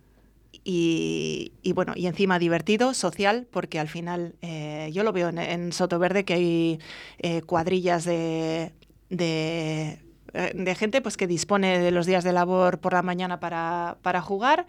y, 0.62 1.72
bueno, 1.74 1.94
y 1.96 2.06
encima 2.06 2.38
divertido, 2.38 2.94
social, 2.94 3.48
porque 3.50 3.80
al 3.80 3.88
final 3.88 4.36
eh, 4.42 4.90
yo 4.92 5.02
lo 5.02 5.12
veo 5.12 5.30
en, 5.30 5.72
Soto 5.72 5.98
Verde 5.98 6.24
que 6.24 6.34
hay 6.34 6.78
eh, 7.18 7.42
cuadrillas 7.42 8.04
de, 8.04 8.72
de, 9.10 9.98
de, 10.32 10.74
gente 10.76 11.00
pues, 11.00 11.16
que 11.16 11.26
dispone 11.26 11.80
de 11.80 11.90
los 11.90 12.06
días 12.06 12.22
de 12.22 12.32
labor 12.32 12.78
por 12.78 12.92
la 12.92 13.02
mañana 13.02 13.40
para, 13.40 13.96
para 14.02 14.20
jugar 14.20 14.66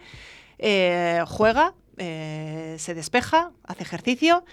eh, 0.58 1.22
juega, 1.26 1.74
eh, 1.96 2.76
se 2.78 2.94
despeja, 2.94 3.52
hace 3.64 3.82
ejercicio, 3.82 4.44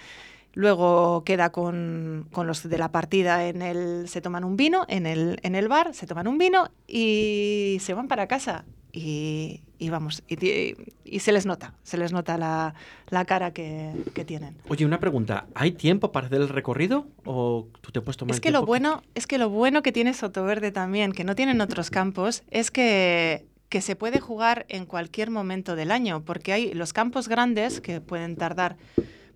luego 0.53 1.23
queda 1.23 1.51
con, 1.51 2.27
los 2.35 2.67
de 2.67 2.77
la 2.77 2.91
partida 2.91 3.47
en 3.47 3.61
el. 3.61 4.07
se 4.07 4.21
toman 4.21 4.43
un 4.43 4.57
vino 4.57 4.85
en 4.87 5.05
el, 5.05 5.39
en 5.43 5.55
el 5.55 5.67
bar, 5.67 5.93
se 5.93 6.07
toman 6.07 6.27
un 6.27 6.37
vino 6.37 6.69
y 6.87 7.77
se 7.81 7.93
van 7.93 8.07
para 8.07 8.27
casa. 8.27 8.65
Y, 8.93 9.61
vamos, 9.89 10.21
y, 10.27 11.19
se 11.19 11.31
les 11.31 11.45
nota, 11.45 11.73
se 11.81 11.97
les 11.97 12.11
nota 12.11 12.37
la, 12.37 13.25
cara 13.25 13.51
que, 13.53 13.93
tienen. 14.25 14.57
Oye, 14.67 14.85
una 14.85 14.99
pregunta, 14.99 15.45
¿hay 15.55 15.71
tiempo 15.71 16.11
para 16.11 16.27
hacer 16.27 16.41
el 16.41 16.49
recorrido 16.49 17.07
o 17.23 17.67
tú 17.79 17.91
te 17.91 18.01
puedes 18.01 18.17
tomar 18.17 18.35
es 18.35 18.41
que 18.41 18.51
lo 18.51 18.65
bueno 18.65 19.01
Es 19.15 19.27
que 19.27 19.37
lo 19.37 19.49
bueno 19.49 19.81
que 19.81 19.93
tiene 19.93 20.13
Sotoverde 20.13 20.71
también, 20.71 21.13
que 21.13 21.23
no 21.23 21.35
tienen 21.35 21.61
otros 21.61 21.89
campos, 21.89 22.43
es 22.51 22.69
que 22.69 23.45
que 23.71 23.81
se 23.81 23.95
puede 23.95 24.19
jugar 24.19 24.65
en 24.67 24.85
cualquier 24.85 25.31
momento 25.31 25.77
del 25.77 25.91
año, 25.91 26.25
porque 26.25 26.51
hay 26.51 26.73
los 26.73 26.91
campos 26.91 27.29
grandes 27.29 27.79
que 27.79 28.01
pueden 28.01 28.35
tardar 28.35 28.75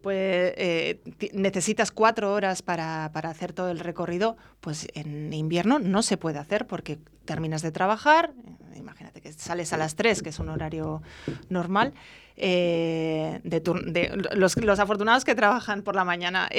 pues, 0.01 0.53
eh, 0.57 0.99
necesitas 1.31 1.89
cuatro 1.89 2.33
horas 2.33 2.61
para, 2.61 3.05
hacer 3.05 3.53
todo 3.53 3.71
el 3.71 3.79
recorrido, 3.79 4.35
pues 4.59 4.87
en 4.93 5.31
invierno 5.31 5.79
no 5.79 6.03
se 6.03 6.17
puede 6.17 6.37
hacer 6.37 6.67
porque 6.67 6.99
terminas 7.23 7.61
de 7.61 7.71
trabajar, 7.71 8.33
eh, 8.73 8.77
imagínate 8.77 9.21
que 9.21 9.31
sales 9.31 9.71
a 9.71 9.77
las 9.77 9.95
tres, 9.95 10.21
que 10.21 10.29
es 10.29 10.39
un 10.39 10.49
horario 10.49 11.01
normal, 11.47 11.93
eh, 12.35 13.39
de, 13.45 14.11
los, 14.35 14.57
los, 14.57 14.79
afortunados 14.79 15.23
que 15.23 15.33
trabajan 15.33 15.81
por 15.81 15.95
la 15.95 16.03
mañana, 16.03 16.49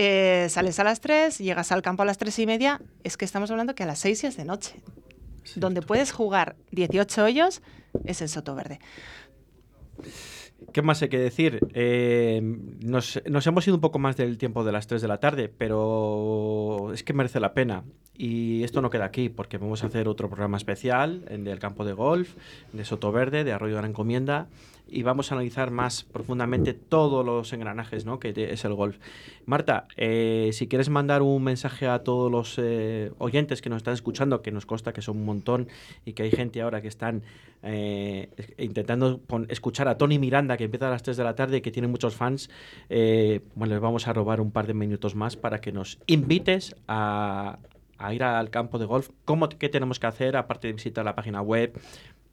sales 0.48 0.80
a 0.80 0.84
las 0.84 1.00
tres, 1.00 1.36
llegas 1.38 1.70
al 1.72 1.82
campo 1.82 2.04
a 2.04 2.06
las 2.06 2.16
tres 2.16 2.38
y 2.38 2.46
media, 2.46 2.80
es 3.04 3.18
que 3.18 3.26
estamos 3.26 3.50
hablando 3.50 3.74
que 3.74 3.82
a 3.82 3.86
las 3.86 3.98
seis 3.98 4.24
es 4.24 4.38
de 4.38 4.46
noche 4.46 4.76
donde 5.54 5.82
puedes 5.82 6.12
jugar 6.12 6.56
18 6.72 7.24
hoyos 7.24 7.62
es 8.04 8.20
el 8.22 8.28
Soto 8.28 8.54
Verde. 8.54 8.80
¿Qué 10.72 10.82
más 10.82 11.02
hay 11.02 11.08
que 11.08 11.18
decir? 11.18 11.60
Eh, 11.74 12.40
nos, 12.42 13.20
hemos 13.24 13.66
ido 13.66 13.76
un 13.76 13.80
poco 13.80 13.98
más 13.98 14.16
del 14.16 14.38
tiempo 14.38 14.64
de 14.64 14.72
las 14.72 14.86
3 14.86 15.02
de 15.02 15.08
la 15.08 15.18
tarde, 15.20 15.48
pero 15.48 16.92
es 16.92 17.02
que 17.02 17.12
merece 17.12 17.40
la 17.40 17.52
pena. 17.52 17.84
Y 18.14 18.64
esto 18.64 18.80
no 18.80 18.88
queda 18.88 19.04
aquí, 19.04 19.28
porque 19.28 19.58
vamos 19.58 19.84
a 19.84 19.88
hacer 19.88 20.08
otro 20.08 20.28
programa 20.28 20.56
especial 20.56 21.24
en 21.28 21.44
del 21.44 21.58
campo 21.58 21.84
de 21.84 21.92
golf, 21.92 22.34
de 22.72 22.84
Soto 22.84 23.12
Verde, 23.12 23.44
de 23.44 23.52
Arroyo 23.52 23.76
de 23.76 23.82
la 23.82 23.88
Encomienda, 23.88 24.48
y 24.88 25.02
vamos 25.02 25.30
a 25.30 25.34
analizar 25.34 25.70
más 25.70 26.04
profundamente 26.04 26.72
todos 26.72 27.24
los 27.24 27.52
engranajes 27.52 28.04
¿no? 28.04 28.18
que 28.18 28.32
es 28.36 28.64
el 28.64 28.74
golf. 28.74 28.98
Marta, 29.44 29.86
eh, 29.96 30.50
si 30.52 30.68
quieres 30.68 30.88
mandar 30.88 31.22
un 31.22 31.42
mensaje 31.42 31.86
a 31.86 32.00
todos 32.00 32.30
los 32.30 32.54
eh, 32.58 33.12
oyentes 33.18 33.62
que 33.62 33.68
nos 33.68 33.78
están 33.78 33.94
escuchando, 33.94 34.42
que 34.42 34.52
nos 34.52 34.66
consta 34.66 34.92
que 34.92 35.02
son 35.02 35.18
un 35.18 35.24
montón 35.24 35.68
y 36.04 36.12
que 36.12 36.22
hay 36.22 36.30
gente 36.30 36.62
ahora 36.62 36.80
que 36.80 36.88
están 36.88 37.22
eh, 37.62 38.30
intentando 38.58 39.20
escuchar 39.48 39.88
a 39.88 39.98
Tony 39.98 40.18
Miranda, 40.18 40.56
que 40.56 40.64
empieza 40.64 40.86
a 40.86 40.90
las 40.90 41.02
3 41.02 41.16
de 41.16 41.24
la 41.24 41.34
tarde 41.34 41.58
y 41.58 41.60
que 41.60 41.72
tiene 41.72 41.88
muchos 41.88 42.14
fans, 42.14 42.48
bueno, 42.88 43.74
les 43.74 43.80
vamos 43.80 44.06
a 44.06 44.12
robar 44.12 44.40
un 44.40 44.52
par 44.52 44.66
de 44.66 44.74
minutos 44.74 45.14
más 45.14 45.36
para 45.36 45.60
que 45.60 45.72
nos 45.72 45.98
invites 46.06 46.76
a, 46.86 47.58
ir 48.12 48.22
al 48.22 48.50
campo 48.50 48.78
de 48.78 48.84
golf, 48.84 49.10
¿cómo, 49.24 49.48
¿qué 49.48 49.68
tenemos 49.68 49.98
que 49.98 50.06
hacer 50.06 50.36
aparte 50.36 50.68
de 50.68 50.74
visitar 50.74 51.04
la 51.04 51.16
página 51.16 51.40
web? 51.42 51.72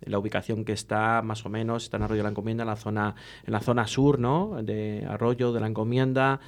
La 0.06 0.20
ubicación 0.20 0.66
que 0.66 0.74
está 0.74 1.22
más 1.22 1.46
o 1.46 1.50
menos, 1.50 1.84
está 1.84 1.98
en 1.98 2.04
Arroyo 2.04 2.20
de 2.20 2.24
la 2.24 2.30
Encomienda, 2.30 2.64
en 2.64 2.70
la 2.70 2.76
zona, 2.76 3.16
en 3.46 3.54
la 3.54 3.60
zona 3.60 3.88
sur, 3.88 4.20
¿no? 4.20 4.62
De 4.62 5.06
Arroyo 5.08 5.52
de 5.54 5.60
la 5.60 5.68
Encomienda. 5.68 6.40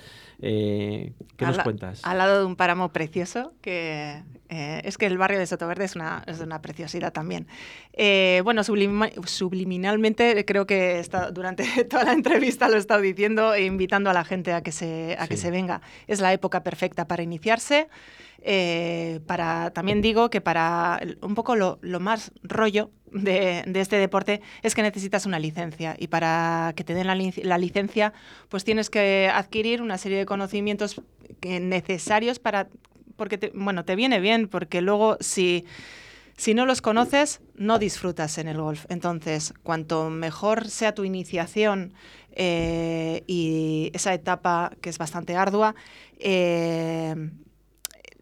Eh, 0.41 1.13
¿Qué 1.37 1.45
nos 1.45 1.59
cuentas? 1.59 2.01
Al 2.03 2.17
lado 2.17 2.39
de 2.39 2.45
un 2.45 2.55
páramo 2.55 2.89
precioso, 2.89 3.53
que 3.61 4.23
eh, 4.49 4.81
es 4.83 4.97
que 4.97 5.05
el 5.05 5.17
barrio 5.17 5.39
de 5.39 5.47
Sotoverde 5.47 5.85
es 5.85 5.95
una, 5.95 6.23
es 6.27 6.39
una 6.39 6.61
preciosidad 6.61 7.13
también. 7.13 7.47
Eh, 7.93 8.41
bueno, 8.43 8.63
subliminalmente 8.63 10.45
creo 10.45 10.65
que 10.65 10.99
está, 10.99 11.31
durante 11.31 11.65
toda 11.89 12.03
la 12.03 12.13
entrevista 12.13 12.67
lo 12.69 12.75
he 12.75 12.79
estado 12.79 13.01
diciendo 13.01 13.57
invitando 13.57 14.09
a 14.09 14.13
la 14.13 14.23
gente 14.23 14.53
a 14.53 14.61
que 14.61 14.71
se, 14.71 15.15
a 15.19 15.27
que 15.27 15.37
se 15.37 15.51
venga. 15.51 15.81
Es 16.07 16.19
la 16.19 16.33
época 16.33 16.63
perfecta 16.63 17.07
para 17.07 17.23
iniciarse. 17.23 17.87
Eh, 18.41 19.21
para, 19.25 19.71
también 19.71 20.01
digo 20.01 20.29
que 20.29 20.41
para 20.41 20.99
un 21.21 21.35
poco 21.35 21.55
lo, 21.55 21.79
más 21.99 22.31
rollo 22.43 22.91
de, 23.11 23.63
este 23.73 23.97
deporte 23.97 24.41
es 24.61 24.75
que 24.75 24.83
necesitas 24.83 25.25
una 25.25 25.39
licencia 25.39 25.95
y 25.97 26.07
para 26.07 26.73
que 26.75 26.83
te 26.83 26.93
den 26.93 27.07
la, 27.07 27.57
licencia 27.57 28.13
pues 28.49 28.63
tienes 28.63 28.89
que 28.89 29.31
adquirir 29.33 29.81
una 29.81 29.97
serie 29.97 30.19
de 30.19 30.25
conocimientos 30.25 31.01
necesarios 31.41 32.37
para 32.39 32.67
porque 33.15 33.37
te, 33.37 33.51
bueno 33.55 33.83
te 33.85 33.95
viene 33.95 34.19
bien 34.19 34.47
porque 34.47 34.81
luego 34.81 35.17
si 35.21 35.65
si 36.37 36.53
no 36.53 36.65
los 36.65 36.81
conoces, 36.81 37.41
no 37.55 37.79
disfrutas 37.79 38.37
en 38.37 38.49
el 38.49 38.57
golf. 38.57 38.85
Entonces, 38.89 39.53
cuanto 39.63 40.09
mejor 40.09 40.69
sea 40.69 40.93
tu 40.93 41.05
iniciación 41.05 41.93
eh, 42.31 43.23
y 43.25 43.89
esa 43.93 44.13
etapa 44.13 44.73
que 44.81 44.89
es 44.89 44.97
bastante 44.97 45.37
ardua, 45.37 45.75
eh, 46.19 47.15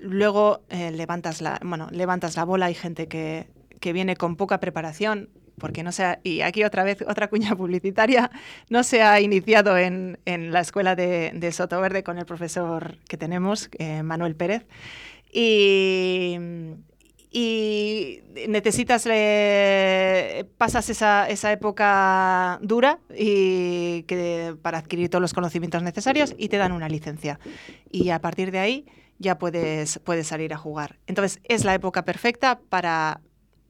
luego 0.03 0.61
eh, 0.69 0.91
levantas, 0.91 1.41
la, 1.41 1.59
bueno, 1.63 1.87
levantas 1.91 2.35
la 2.35 2.43
bola, 2.43 2.67
hay 2.67 2.75
gente 2.75 3.07
que, 3.07 3.47
viene 3.81 4.15
con 4.15 4.37
poca 4.37 4.61
preparación, 4.61 5.29
porque 5.57 5.83
no 5.83 5.91
se 5.91 6.17
y 6.23 6.39
aquí 6.39 6.63
otra 6.63 6.85
vez 6.85 7.03
otra 7.05 7.27
cuña 7.27 7.53
publicitaria, 7.57 8.31
no 8.69 8.83
se 8.83 9.01
ha 9.01 9.19
iniciado 9.19 9.77
en, 9.77 10.17
la 10.25 10.61
escuela 10.61 10.95
de, 10.95 11.31
de, 11.33 11.51
Sotoverde 11.51 12.03
con 12.03 12.17
el 12.17 12.25
profesor 12.25 12.97
que 13.09 13.17
tenemos, 13.17 13.69
eh, 13.79 14.01
Manuel 14.03 14.35
Pérez, 14.35 14.65
y, 15.33 16.37
y 17.29 18.21
necesitas, 18.47 19.03
pasas 20.57 20.89
esa, 20.89 21.27
esa, 21.27 21.51
época 21.51 22.59
dura 22.61 22.99
y 23.13 24.03
que, 24.03 24.55
para 24.61 24.77
adquirir 24.77 25.09
todos 25.09 25.21
los 25.21 25.33
conocimientos 25.33 25.83
necesarios 25.83 26.35
y 26.37 26.47
te 26.47 26.57
dan 26.57 26.71
una 26.71 26.87
licencia. 26.87 27.39
Y 27.91 28.11
a 28.11 28.19
partir 28.19 28.51
de 28.51 28.59
ahí 28.59 28.85
ya 29.23 29.39
puedes, 29.39 29.99
puedes 30.03 30.27
salir 30.27 30.53
a 30.53 30.57
jugar. 30.57 30.99
Entonces 31.07 31.39
es 31.45 31.63
la 31.63 31.73
época 31.73 32.05
perfecta 32.05 32.59
para 32.69 33.21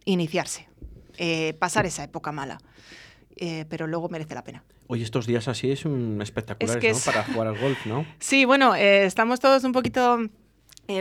iniciarse, 0.03 0.67
eh, 1.17 1.53
pasar 1.59 1.85
esa 1.85 2.03
época 2.03 2.33
mala. 2.33 2.57
Eh, 3.35 3.65
pero 3.69 3.87
luego 3.87 4.09
merece 4.09 4.35
la 4.35 4.43
pena. 4.43 4.63
Oye, 4.87 5.03
estos 5.03 5.25
días 5.25 5.47
así 5.47 5.71
es 5.71 5.85
un 5.85 6.21
espectacular 6.21 6.83
¿no? 6.83 6.99
Para 7.05 7.23
jugar 7.23 7.47
al 7.47 7.57
golf, 7.57 7.85
¿no? 7.85 8.05
Sí, 8.19 8.45
bueno, 8.45 8.75
eh, 8.75 9.05
estamos 9.05 9.39
todos 9.39 9.63
un 9.63 9.71
poquito 9.71 10.19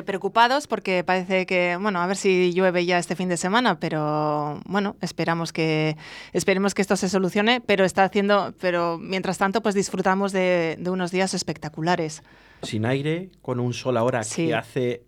preocupados 0.04 0.66
porque 0.66 1.04
parece 1.04 1.44
que, 1.46 1.76
bueno, 1.80 2.00
a 2.00 2.06
ver 2.06 2.16
si 2.16 2.52
llueve 2.52 2.86
ya 2.86 2.98
este 2.98 3.16
fin 3.16 3.28
de 3.28 3.36
semana, 3.36 3.80
pero 3.80 4.60
bueno, 4.64 4.96
esperamos 5.00 5.52
que, 5.52 5.96
esperemos 6.32 6.74
que 6.74 6.82
esto 6.82 6.96
se 6.96 7.08
solucione, 7.08 7.60
pero 7.60 7.84
está 7.84 8.04
haciendo, 8.04 8.54
pero 8.60 8.98
mientras 8.98 9.38
tanto, 9.38 9.60
pues 9.60 9.74
disfrutamos 9.74 10.32
de, 10.32 10.76
de 10.78 10.90
unos 10.90 11.10
días 11.10 11.34
espectaculares 11.34 12.22
sin 12.62 12.86
aire, 12.86 13.30
con 13.42 13.60
un 13.60 13.74
sol 13.74 13.96
ahora 13.96 14.22
que 14.22 14.54
hace 14.54 15.02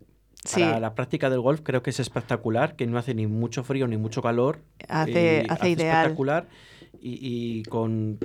para 0.53 0.79
la 0.79 0.93
práctica 0.93 1.29
del 1.29 1.39
golf 1.39 1.61
creo 1.63 1.81
que 1.81 1.89
es 1.89 1.99
espectacular, 1.99 2.75
que 2.75 2.85
no 2.85 2.99
hace 2.99 3.15
ni 3.15 3.25
mucho 3.25 3.63
frío 3.63 3.87
ni 3.87 3.97
mucho 3.97 4.21
calor. 4.21 4.59
Hace, 4.87 5.39
eh, 5.39 5.47
hace, 5.49 5.69
ideal. 5.69 6.03
Espectacular. 6.03 6.47
Y, 7.07 7.61
con, 7.63 8.17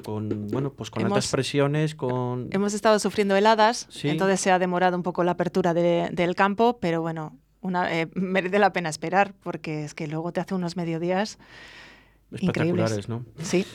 bueno 0.51 0.73
pues 0.73 0.90
con 0.90 1.05
altas 1.05 1.29
presiones 1.29 1.95
con 1.95 2.49
hemos 2.51 2.73
estado 2.73 2.99
sufriendo 2.99 3.37
heladas 3.37 3.88
entonces 4.05 4.40
se 4.40 4.51
ha 4.51 4.59
demorado 4.59 4.97
un 4.97 5.03
poco 5.03 5.23
la 5.23 5.33
apertura 5.33 5.75
del 5.75 6.35
campo 6.35 6.79
pero 6.81 7.03
bueno 7.03 7.37
una, 7.61 7.95
eh, 7.95 8.09
merece 8.14 8.59
la 8.59 8.73
pena 8.73 8.88
esperar 8.88 9.35
porque 9.43 9.85
es 9.85 9.93
que 9.93 10.07
luego 10.07 10.33
te 10.33 10.40
hace 10.40 10.55
unos 10.55 10.77
mediodías 10.77 11.38
espectaculares 12.33 13.09
no 13.11 13.27
sí. 13.43 13.66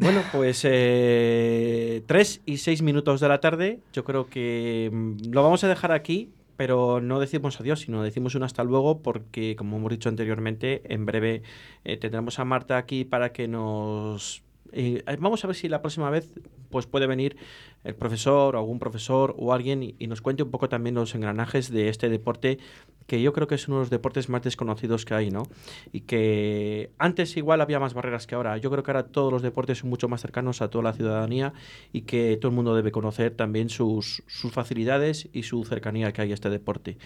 Bueno, 0.00 0.22
pues 0.30 0.60
eh, 0.64 2.04
tres 2.06 2.40
y 2.46 2.58
seis 2.58 2.82
minutos 2.82 3.20
de 3.20 3.28
la 3.28 3.40
tarde. 3.40 3.80
Yo 3.92 4.04
creo 4.04 4.28
que 4.28 4.90
mm, 4.92 5.30
lo 5.32 5.42
vamos 5.42 5.64
a 5.64 5.68
dejar 5.68 5.90
aquí, 5.90 6.30
pero 6.56 7.00
no 7.00 7.18
decimos 7.18 7.60
adiós, 7.60 7.80
sino 7.80 8.02
decimos 8.02 8.34
un 8.34 8.44
hasta 8.44 8.64
luego, 8.64 9.02
porque, 9.02 9.56
como 9.56 9.76
hemos 9.76 9.90
dicho 9.90 10.08
anteriormente, 10.08 10.82
en 10.92 11.04
breve 11.04 11.42
eh, 11.84 11.96
tendremos 11.96 12.38
a 12.38 12.44
Marta 12.44 12.76
aquí 12.76 13.04
para 13.04 13.32
que 13.32 13.48
nos 13.48 14.42
eh, 14.72 15.02
vamos 15.18 15.44
a 15.44 15.46
ver 15.46 15.56
si 15.56 15.68
la 15.68 15.80
próxima 15.80 16.10
vez 16.10 16.32
pues 16.70 16.86
puede 16.86 17.06
venir 17.06 17.36
el 17.84 17.94
profesor 17.94 18.54
o 18.54 18.58
algún 18.58 18.78
profesor 18.78 19.34
o 19.38 19.52
alguien 19.52 19.82
y, 19.82 20.06
nos 20.06 20.20
cuente 20.20 20.42
un 20.42 20.50
poco 20.50 20.68
también 20.68 20.94
los 20.94 21.14
engranajes 21.14 21.70
de 21.70 21.88
este 21.88 22.08
deporte 22.08 22.58
que 23.06 23.22
yo 23.22 23.32
creo 23.32 23.46
que 23.46 23.54
es 23.54 23.66
uno 23.68 23.78
de 23.78 23.82
los 23.82 23.90
deportes 23.90 24.28
más 24.28 24.42
desconocidos 24.42 25.04
que 25.06 25.14
hay, 25.14 25.30
¿no? 25.30 25.44
Y 25.92 26.02
que 26.02 26.92
antes 26.98 27.36
igual 27.38 27.62
había 27.62 27.80
más 27.80 27.94
barreras 27.94 28.26
que 28.26 28.34
ahora. 28.34 28.58
Yo 28.58 28.70
creo 28.70 28.82
que 28.82 28.90
ahora 28.90 29.06
todos 29.06 29.32
los 29.32 29.40
deportes 29.40 29.78
son 29.78 29.88
mucho 29.88 30.08
más 30.08 30.20
cercanos 30.20 30.60
a 30.60 30.68
toda 30.68 30.84
la 30.84 30.92
ciudadanía 30.92 31.54
y 31.90 32.02
que 32.02 32.36
todo 32.36 32.50
el 32.50 32.56
mundo 32.56 32.74
debe 32.74 32.92
conocer 32.92 33.34
también 33.34 33.70
sus, 33.70 34.22
sus 34.26 34.52
facilidades 34.52 35.28
y 35.32 35.44
su 35.44 35.64
cercanía 35.64 36.12
que 36.12 36.20
hay 36.20 36.32
a 36.32 36.34
este 36.34 36.50
deporte. 36.50 36.98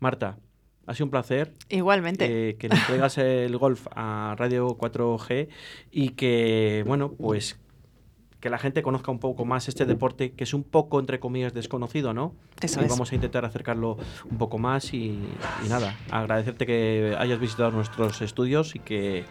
Marta, 0.00 0.38
ha 0.86 0.94
sido 0.94 1.06
un 1.06 1.10
placer. 1.10 1.52
Igualmente. 1.68 2.50
Eh, 2.50 2.56
que 2.56 2.68
nos 2.68 2.84
traigas 2.86 3.18
el 3.18 3.56
golf 3.58 3.86
a 3.94 4.34
Radio 4.38 4.76
4G 4.76 5.48
y 5.90 6.10
que, 6.10 6.84
bueno, 6.86 7.12
pues 7.12 7.58
que 8.46 8.50
la 8.50 8.58
gente 8.58 8.80
conozca 8.80 9.10
un 9.10 9.18
poco 9.18 9.44
más 9.44 9.66
este 9.66 9.86
deporte 9.86 10.30
que 10.30 10.44
es 10.44 10.54
un 10.54 10.62
poco, 10.62 11.00
entre 11.00 11.18
comillas, 11.18 11.52
desconocido, 11.52 12.14
¿no? 12.14 12.32
Eso 12.60 12.80
y 12.80 12.86
vamos 12.86 13.10
a 13.10 13.16
intentar 13.16 13.44
acercarlo 13.44 13.98
un 14.30 14.38
poco 14.38 14.56
más 14.56 14.94
y, 14.94 15.18
nada, 15.68 15.96
agradecerte 16.12 16.64
que 16.64 17.16
hayas 17.18 17.40
visitado 17.40 17.72
nuestros 17.72 18.22
estudios 18.22 18.76
y 18.76 18.78
que, 18.78 19.24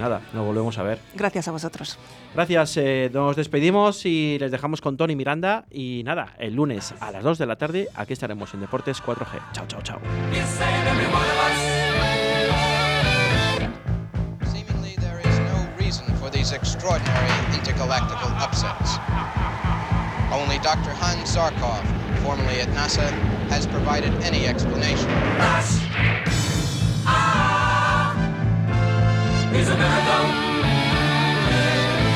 nada, 0.00 0.20
nos 0.34 0.44
volvemos 0.44 0.78
a 0.78 0.82
ver. 0.82 0.98
Gracias 1.14 1.46
a 1.46 1.52
vosotros. 1.52 1.96
Gracias, 2.34 2.76
eh, 2.78 3.08
nos 3.14 3.36
despedimos 3.36 4.04
y 4.04 4.36
les 4.40 4.50
dejamos 4.50 4.80
con 4.80 4.96
Tony 4.96 5.14
Miranda 5.14 5.66
y 5.70 6.02
nada, 6.04 6.34
el 6.36 6.56
lunes 6.56 6.92
a 6.98 7.12
las 7.12 7.22
2 7.22 7.38
de 7.38 7.46
la 7.46 7.54
tarde 7.54 7.88
aquí 7.94 8.14
estaremos 8.14 8.52
en 8.52 8.62
Deportes 8.62 9.00
4G. 9.00 9.52
Chao, 9.52 9.66
chao, 9.68 9.82
chao. 9.82 10.00
These 16.46 16.52
extraordinary 16.52 17.28
intergalactical 17.58 18.30
upsets. 18.40 18.98
Only 20.32 20.58
Dr. 20.58 20.90
Hans 20.90 21.34
Zarkov, 21.34 21.84
formerly 22.22 22.60
at 22.60 22.68
NASA, 22.68 23.10
has 23.48 23.66
provided 23.66 24.12
any 24.22 24.46
explanation. 24.46 25.08
Ah, 27.08 28.14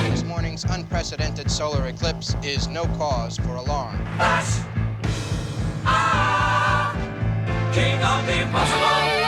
this 0.09 0.23
morning's 0.25 0.65
unprecedented 0.65 1.51
solar 1.51 1.87
eclipse 1.89 2.37
is 2.45 2.69
no 2.69 2.85
cause 2.99 3.37
for 3.37 3.57
alarm. 3.57 3.99
Ah, 5.85 6.95
King 7.73 8.01
of 8.03 8.27
the 8.27 8.43
impossible! 8.43 9.20